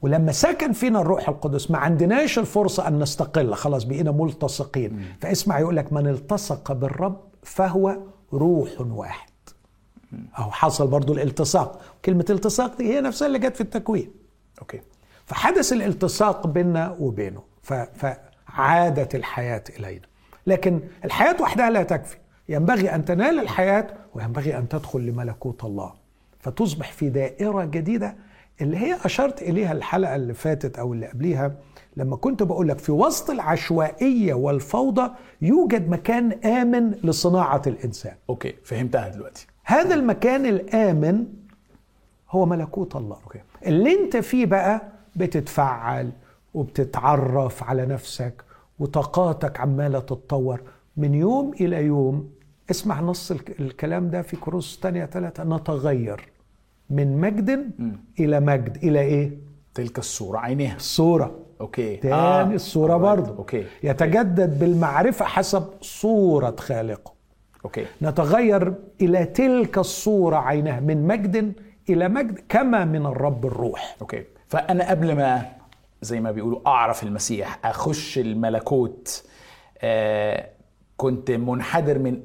ولما 0.02 0.32
سكن 0.32 0.72
فينا 0.72 1.00
الروح 1.00 1.28
القدس 1.28 1.70
ما 1.70 1.78
عندناش 1.78 2.38
الفرصة 2.38 2.88
أن 2.88 2.98
نستقل. 2.98 3.54
خلاص 3.54 3.84
بقينا 3.84 4.10
ملتصقين. 4.10 5.04
فاسمع 5.20 5.58
يقول 5.58 5.76
لك 5.76 5.92
من 5.92 6.06
التصق 6.06 6.72
بالرب 6.72 7.20
فهو 7.42 7.96
روح 8.32 8.70
واحد. 8.80 9.30
أو 10.38 10.50
حصل 10.50 10.86
برضو 10.86 11.12
الالتصاق. 11.12 11.80
كلمة 12.04 12.24
التصاق 12.30 12.78
دي 12.78 12.94
هي 12.94 13.00
نفسها 13.00 13.26
اللي 13.26 13.38
جت 13.38 13.54
في 13.54 13.60
التكوين. 13.60 14.10
أوكي. 14.60 14.80
فحدث 15.26 15.72
الالتصاق 15.72 16.46
بيننا 16.46 16.96
وبينه 17.00 17.42
فعادت 17.94 19.14
الحياة 19.14 19.64
إلينا. 19.78 20.06
لكن 20.46 20.80
الحياة 21.04 21.42
وحدها 21.42 21.70
لا 21.70 21.82
تكفي. 21.82 22.16
ينبغي 22.48 22.94
أن 22.94 23.04
تنال 23.04 23.38
الحياة 23.40 23.86
وينبغي 24.14 24.58
أن 24.58 24.68
تدخل 24.68 25.00
لملكوت 25.00 25.64
الله. 25.64 25.92
فتصبح 26.38 26.92
في 26.92 27.08
دائرة 27.08 27.64
جديدة 27.64 28.16
اللي 28.60 28.76
هي 28.76 28.96
أشرت 29.04 29.42
إليها 29.42 29.72
الحلقة 29.72 30.16
اللي 30.16 30.34
فاتت 30.34 30.78
أو 30.78 30.92
اللي 30.92 31.06
قبليها 31.06 31.54
لما 31.96 32.16
كنت 32.16 32.42
بقول 32.42 32.68
لك 32.68 32.78
في 32.78 32.92
وسط 32.92 33.30
العشوائية 33.30 34.34
والفوضى 34.34 35.10
يوجد 35.42 35.88
مكان 35.90 36.32
آمن 36.32 36.90
لصناعة 36.90 37.62
الإنسان. 37.66 38.14
okay 38.30 38.54
فهمتها 38.64 39.08
دلوقتي. 39.08 39.46
هذا 39.64 39.94
المكان 39.94 40.46
الآمن 40.46 41.26
هو 42.30 42.46
ملكوت 42.46 42.96
الله. 42.96 43.16
okay. 43.24 43.40
اللي 43.66 44.04
أنت 44.04 44.16
فيه 44.16 44.46
بقى 44.46 44.82
بتتفعل 45.16 46.10
وبتتعرف 46.54 47.62
على 47.62 47.86
نفسك 47.86 48.44
وطاقاتك 48.78 49.60
عمالة 49.60 49.98
تتطور. 49.98 50.60
من 50.96 51.14
يوم 51.14 51.52
إلى 51.60 51.84
يوم 51.84 52.30
اسمع 52.70 53.00
نص 53.00 53.30
الك- 53.30 53.60
الكلام 53.60 54.10
ده 54.10 54.22
في 54.22 54.36
كورنثوس 54.36 54.80
تانية 54.80 55.06
ثلاثة 55.06 55.44
نتغير. 55.44 56.28
من 56.90 57.20
مجد 57.20 57.70
إلى 58.20 58.40
مجد. 58.40 58.76
إلى 58.76 59.00
إيه؟ 59.00 59.30
تلك 59.74 59.98
الصورة 59.98 60.38
عينها. 60.38 60.76
الصورة 60.76 61.38
okay. 61.60 61.96
تاني 61.96 62.54
الصورة 62.54 62.92
alright. 62.98 63.00
برضه. 63.00 63.36
okay. 63.36 63.64
يتجدد 63.82 64.58
بالمعرفة 64.58 65.24
حسب 65.24 65.64
صورة 65.80 66.56
خالقه. 66.58 67.12
okay. 67.64 67.86
نتغير 68.02 68.74
إلى 69.00 69.24
تلك 69.24 69.78
الصورة 69.78 70.36
عينها 70.36 70.80
من 70.80 71.06
مجد 71.06 71.52
إلى 71.90 72.08
مجد 72.08 72.40
كما 72.48 72.84
من 72.84 73.06
الرب 73.06 73.46
الروح. 73.46 73.96
okay. 74.00 74.24
فأنا 74.48 74.90
قبل 74.90 75.16
ما 75.16 75.42
زي 76.02 76.20
ما 76.20 76.30
بيقولوا 76.30 76.60
أعرف 76.66 77.02
المسيح 77.02 77.58
أخش 77.64 78.18
الملكوت 78.18 79.24
آه 79.82 80.48
كنت 80.98 81.30
منحدر 81.30 81.98
من 81.98 82.20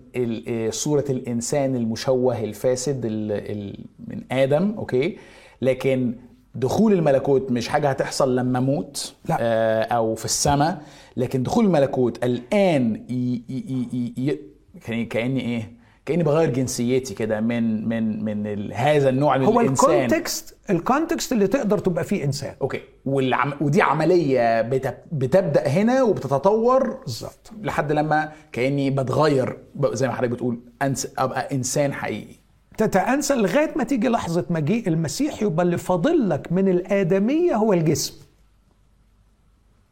آه، 0.47 0.69
صورة 0.69 1.05
الإنسان 1.09 1.75
المشوه 1.75 2.43
الفاسد 2.43 3.05
ال 3.05 3.31
ال 3.31 3.85
من 4.07 4.21
آدم 4.31 4.73
okay 4.77 5.17
لكن 5.61 6.15
دخول 6.55 6.93
الملكوت 6.93 7.51
مش 7.51 7.67
حاجة 7.67 7.89
هتحصل 7.89 8.35
لما 8.35 8.59
أموت 8.59 9.15
لا. 9.29 9.37
آه 9.39 9.83
أو 9.83 10.15
في 10.15 10.25
السماء 10.25 10.81
لكن 11.17 11.43
دخول 11.43 11.65
الملكوت 11.65 12.23
الآن 12.25 12.95
ي 13.09 13.43
ي 13.49 13.87
ي 13.93 14.13
ي 14.17 14.39
كأني- 14.79 15.07
كأني 15.07 15.41
إيه 15.41 15.71
كأني 16.05 16.23
بغير 16.23 16.49
جنسيتي 16.49 17.13
كده 17.13 17.41
من 17.41 17.87
من 17.87 18.23
من 18.23 18.71
هذا 18.73 19.09
النوع 19.09 19.37
من 19.37 19.45
هو 19.45 19.61
الإنسان. 19.61 19.89
ال 19.91 19.99
context 19.99 20.57
ال 20.69 20.77
context 20.77 21.31
اللي 21.31 21.47
تقدر 21.47 21.77
تبقى 21.77 22.03
فيه 22.03 22.23
إنسان. 22.23 22.55
okay. 22.61 22.81
والعم... 23.05 23.53
ودي 23.61 23.81
عملية 23.81 24.61
بت... 24.61 24.97
بتبدأ 25.11 25.67
هنا 25.67 26.03
وبتتطور 26.03 26.89
بالظبط. 27.03 27.51
لحد 27.61 27.91
لما 27.91 28.31
كأني 28.51 28.89
بتغير 28.89 29.57
زي 29.93 30.07
ما 30.07 30.13
حضرتك 30.13 30.31
بتقول 30.31 30.59
أنس... 30.81 31.07
أبقى 31.17 31.55
إنسان 31.55 31.93
حقيقي. 31.93 32.35
تتأنسن 32.77 33.35
لغاية 33.35 33.73
ما 33.75 33.83
تيجي 33.83 34.09
لحظة 34.09 34.45
مجيء 34.49 34.87
المسيح 34.87 35.43
يبقى 35.43 35.65
اللي 35.65 35.77
فاضل 35.77 36.29
لك 36.29 36.51
من 36.51 36.67
الآدمية 36.67 37.55
هو 37.55 37.73
الجسم. 37.73 38.13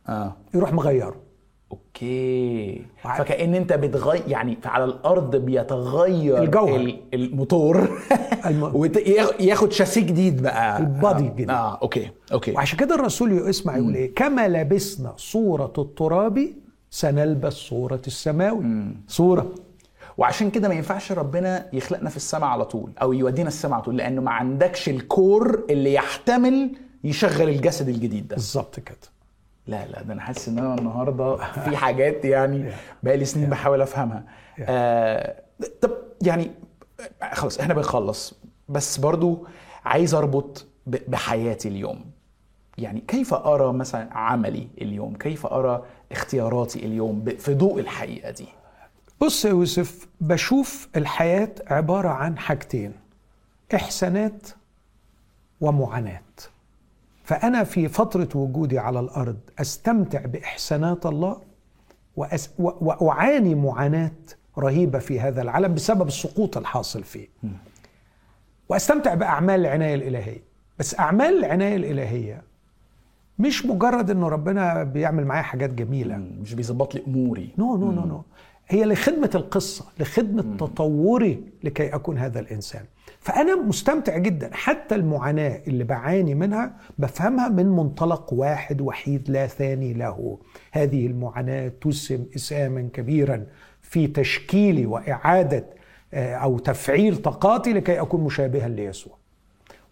آه. 0.10 0.36
يروح 0.54 0.74
مغيره. 0.74 1.16
okay. 1.72 2.86
فكأن 3.04 3.56
أنت 3.56 3.74
بتغير 3.74 4.24
يعني 4.28 4.58
على 4.66 4.84
الأرض 4.84 5.36
بيتغير 5.36 6.44
الجوهر. 6.44 6.76
ال- 6.76 7.00
الموتور. 7.14 8.00
الم- 8.46 8.76
وياخد 9.40 9.72
شاسيه 9.72 10.02
جديد 10.02 10.42
بقى. 10.42 10.78
ال 10.80 10.89
body 10.89 11.24
آه. 11.24 11.28
الجديد. 11.28 11.50
آه 11.50 11.80
okay 11.82 12.10
okay. 12.34 12.52
وعشان 12.52 12.78
كده 12.80 12.96
الرسول 12.96 13.40
اسمع 13.50 13.78
يقول 13.78 13.96
إيه؟ 13.96 14.16
كما 14.16 14.48
لبسنا 14.48 15.14
صورة 15.18 15.74
التراب 15.78 16.48
سنلبس 16.90 17.54
صورة 17.54 18.02
السماوي. 18.08 18.66
صورة. 19.08 19.50
وعشان 20.18 20.50
كده 20.52 20.68
ما 20.68 20.74
ينفعش 20.74 21.12
ربنا 21.12 21.66
يخلقنا 21.74 22.10
في 22.10 22.18
السماء 22.18 22.50
على 22.50 22.66
طول 22.66 22.92
أو 23.02 23.14
يودينا 23.14 23.48
السماء 23.48 23.74
على 23.74 23.84
طول 23.84 23.98
لأنه 23.98 24.22
ما 24.22 24.32
عندكش 24.32 24.90
ال 24.90 25.05
core 25.05 25.64
اللي 25.70 25.94
يحتمل 25.94 26.72
يشغل 27.04 27.50
الجسد 27.50 27.90
الجديد 27.90 28.28
ده. 28.28 28.36
بالظبط 28.36 28.80
كده. 28.80 28.98
لا 29.72 29.86
لا 29.86 30.02
ده 30.02 30.14
أنا 30.14 30.22
حاسس 30.22 30.48
إن 30.48 30.58
أنا 30.60 30.76
النهارده 30.76 31.36
في 31.66 31.78
حاجات 31.78 32.26
يعني 32.26 32.72
بقالي 33.04 33.26
سنين 33.26 33.50
بحاول 33.50 33.82
أفهمها. 33.82 34.24
آه 34.60 35.42
طب 35.82 35.92
يعني 36.22 36.52
خلاص 37.34 37.60
إحنا 37.60 37.74
بنخلص. 37.74 38.34
بس 38.70 38.98
برضو 38.98 39.48
عايز 39.86 40.14
أربط 40.14 40.66
بحياتي 40.88 41.68
اليوم. 41.68 42.06
يعني 42.78 43.02
كيف 43.08 43.34
أرى 43.34 43.74
مثلا 43.74 44.14
عملي 44.14 44.68
اليوم؟ 44.82 45.16
كيف 45.16 45.46
أرى 45.46 45.84
اختياراتي 46.12 46.86
اليوم 46.86 47.26
في 47.40 47.54
ضوء 47.54 47.80
الحقيقة 47.80 48.32
دي؟ 48.32 48.48
بص 49.22 49.46
يا 49.46 49.50
يوسف 49.50 50.08
بشوف 50.22 50.90
الحياة 50.96 51.50
عبارة 51.68 52.10
عن 52.10 52.38
حاجتين 52.38 52.94
إحسانات 53.76 54.48
ومعاناة. 55.62 56.22
فأنا 57.24 57.64
في 57.64 57.88
فترة 57.88 58.30
وجودي 58.36 58.80
على 58.80 59.00
الأرض 59.00 59.38
أستمتع 59.60 60.26
بإحسانات 60.26 61.06
الله 61.06 61.38
وأس 62.16 62.50
وأعاني 62.60 63.56
معاناة 63.56 64.12
رهيبة 64.58 65.00
في 65.00 65.20
هذا 65.20 65.42
العالم 65.42 65.74
بسبب 65.74 66.08
السقوط 66.08 66.58
الحاصل 66.58 67.04
فيه. 67.04 67.28
وأستمتع 68.70 69.14
بأعمال 69.14 69.60
العناية 69.60 69.96
الإلهية. 69.96 70.42
بس 70.80 71.00
أعمال 71.00 71.38
العناية 71.38 71.76
الإلهية 71.76 72.42
مش 73.40 73.66
مجرد 73.66 74.10
إنه 74.10 74.28
ربنا 74.28 74.84
بيعمل 74.84 75.26
معايا 75.26 75.42
حاجات 75.44 75.70
جميلة. 75.70 76.18
مش 76.18 76.54
بيظبط 76.54 76.96
لي 76.96 77.04
أموري. 77.08 77.50
no 77.58 77.76
no 77.78 77.92
no 77.92 78.06
no 78.06 78.24
هي 78.68 78.86
لخدمة 78.86 79.30
القصة 79.36 79.86
لخدمة 80.00 80.58
تطوري 80.58 81.44
لكي 81.64 81.96
أكون 81.96 82.18
هذا 82.18 82.40
الإنسان. 82.40 82.82
فأنا 83.20 83.56
مستمتع 83.56 84.18
جدا. 84.18 84.50
حتى 84.54 84.96
المعاناة 84.96 85.62
اللي 85.68 85.84
بعاني 85.84 86.36
منها 86.36 86.74
بفهمها 86.98 87.50
من 87.50 87.66
منطلق 87.66 88.34
واحد 88.34 88.82
وحيد 88.82 89.30
لا 89.30 89.48
ثاني 89.48 89.94
له. 89.94 90.38
هذه 90.72 91.08
المعاناة 91.08 91.72
تسهم 91.82 92.26
إسهاما 92.36 92.90
كبيرا 92.94 93.46
في 93.82 94.08
تشكيلي 94.08 94.86
وإعادة 94.86 95.66
آه، 96.14 96.36
أو 96.36 96.60
تفعيل 96.60 97.18
طاقاتي 97.18 97.74
لكي 97.74 98.02
أكون 98.02 98.22
مشابها 98.24 98.68
ليسوع. 98.68 99.14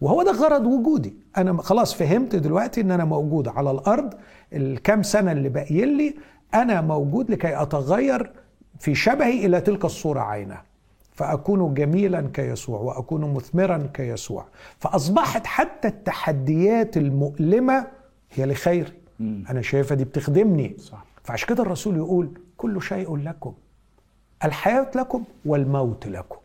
وهو 0.00 0.22
ده 0.22 0.32
غرض 0.32 0.66
وجودي. 0.66 1.14
أنا 1.36 1.62
خلاص 1.62 1.94
فهمت 1.94 2.36
دلوقتي 2.36 2.80
إن 2.80 2.90
أنا 2.90 3.04
موجود 3.04 3.48
على 3.48 3.70
الأرض. 3.70 4.14
الكام 4.52 5.02
سنة 5.02 5.32
اللي 5.32 5.48
باقيين 5.48 5.96
لي 5.96 6.14
أنا 6.54 6.80
موجود 6.80 7.30
لكي 7.30 7.62
أتغير 7.62 8.30
في 8.80 8.94
شبهي 8.94 9.46
إلى 9.46 9.60
تلك 9.60 9.84
الصورة 9.84 10.20
عينها 10.20 10.62
فأكون 11.12 11.74
جميلا 11.74 12.30
كيسوع 12.34 12.80
وأكون 12.80 13.34
مثمرا 13.34 13.88
كيسوع. 13.94 14.46
فأصبحت 14.78 15.46
حتى 15.46 15.88
التحديات 15.88 16.96
المؤلمة 16.96 17.86
هي 18.34 18.46
لخيري 18.46 18.92
أنا 19.20 19.62
شايفها 19.62 19.94
دي 19.96 20.04
بتخدمني. 20.04 20.76
صح. 20.78 21.04
فعشان 21.24 21.48
كده 21.48 21.62
الرسول 21.62 21.96
يقول 21.96 22.30
كل 22.56 22.82
شيء 22.82 23.16
لكم. 23.16 23.54
الحياة 24.44 24.90
لكم 24.94 25.24
والموت 25.44 26.06
لكم. 26.06 26.36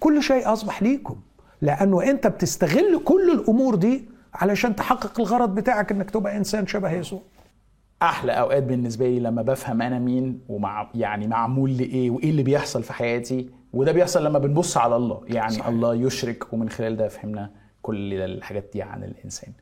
كل 0.00 0.22
شيء 0.22 0.52
أصبح 0.52 0.82
ليكم. 0.82 1.16
لأنه 1.62 2.02
أنت 2.10 2.26
بتستغل 2.26 3.00
كل 3.04 3.30
الأمور 3.30 3.74
دي 3.74 4.08
علشان 4.34 4.76
تحقق 4.76 5.20
الغرض 5.20 5.54
بتاعك 5.54 5.92
إنك 5.92 6.10
تبقى 6.10 6.36
إنسان 6.36 6.66
شبه 6.66 6.90
يسوع. 6.90 7.20
أحلى 8.02 8.32
أوقات 8.32 8.62
بالنسبة 8.62 9.06
لي 9.08 9.20
لما 9.20 9.42
بفهم 9.42 9.82
أنا 9.82 9.98
مين 9.98 10.40
ومع 10.48 10.90
يعني 10.94 11.26
معمول 11.26 11.76
لإيه 11.76 12.10
وإيه 12.10 12.30
اللي 12.30 12.42
بيحصل 12.42 12.82
في 12.82 12.92
حياتي. 12.92 13.50
وده 13.72 13.92
بيحصل 13.92 14.24
لما 14.24 14.38
بنبص 14.38 14.76
على 14.76 14.96
الله. 14.96 15.20
يعني 15.26 15.52
صحيح. 15.52 15.66
الله 15.66 15.94
يشرك 15.94 16.52
ومن 16.52 16.68
خلال 16.68 16.96
ده 16.96 17.08
فهمنا 17.08 17.50
كل 17.82 18.14
الحاجات 18.14 18.70
دي 18.72 18.82
عن 18.82 19.04
الإنسان. 19.04 19.52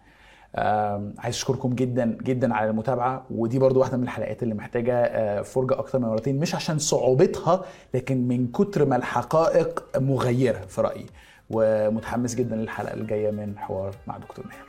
عايز 1.18 1.34
أشكركم 1.34 1.74
جدا 1.74 2.18
جدا 2.22 2.54
على 2.54 2.70
المتابعة. 2.70 3.26
ودي 3.30 3.58
برضو 3.58 3.80
واحدة 3.80 3.96
من 3.96 4.02
الحلقات 4.02 4.42
اللي 4.42 4.54
محتاجة 4.54 4.94
آه، 5.04 5.42
فرجة 5.42 5.78
أكتر 5.78 5.98
من 5.98 6.04
مرتين 6.08 6.38
مش 6.38 6.54
عشان 6.54 6.78
صعوبتها 6.78 7.64
لكن 7.94 8.28
من 8.28 8.46
كتر 8.46 8.84
ما 8.84 8.96
الحقائق 8.96 9.84
مغيرة 9.98 10.58
في 10.58 10.80
رأيي. 10.80 11.06
ومتحمس 11.50 12.34
جدا 12.34 12.56
للحلقة 12.56 12.94
الجاية 12.94 13.30
من 13.30 13.58
حوار 13.58 13.94
مع 14.06 14.16
دكتور 14.18 14.46
ماهر 14.46 14.65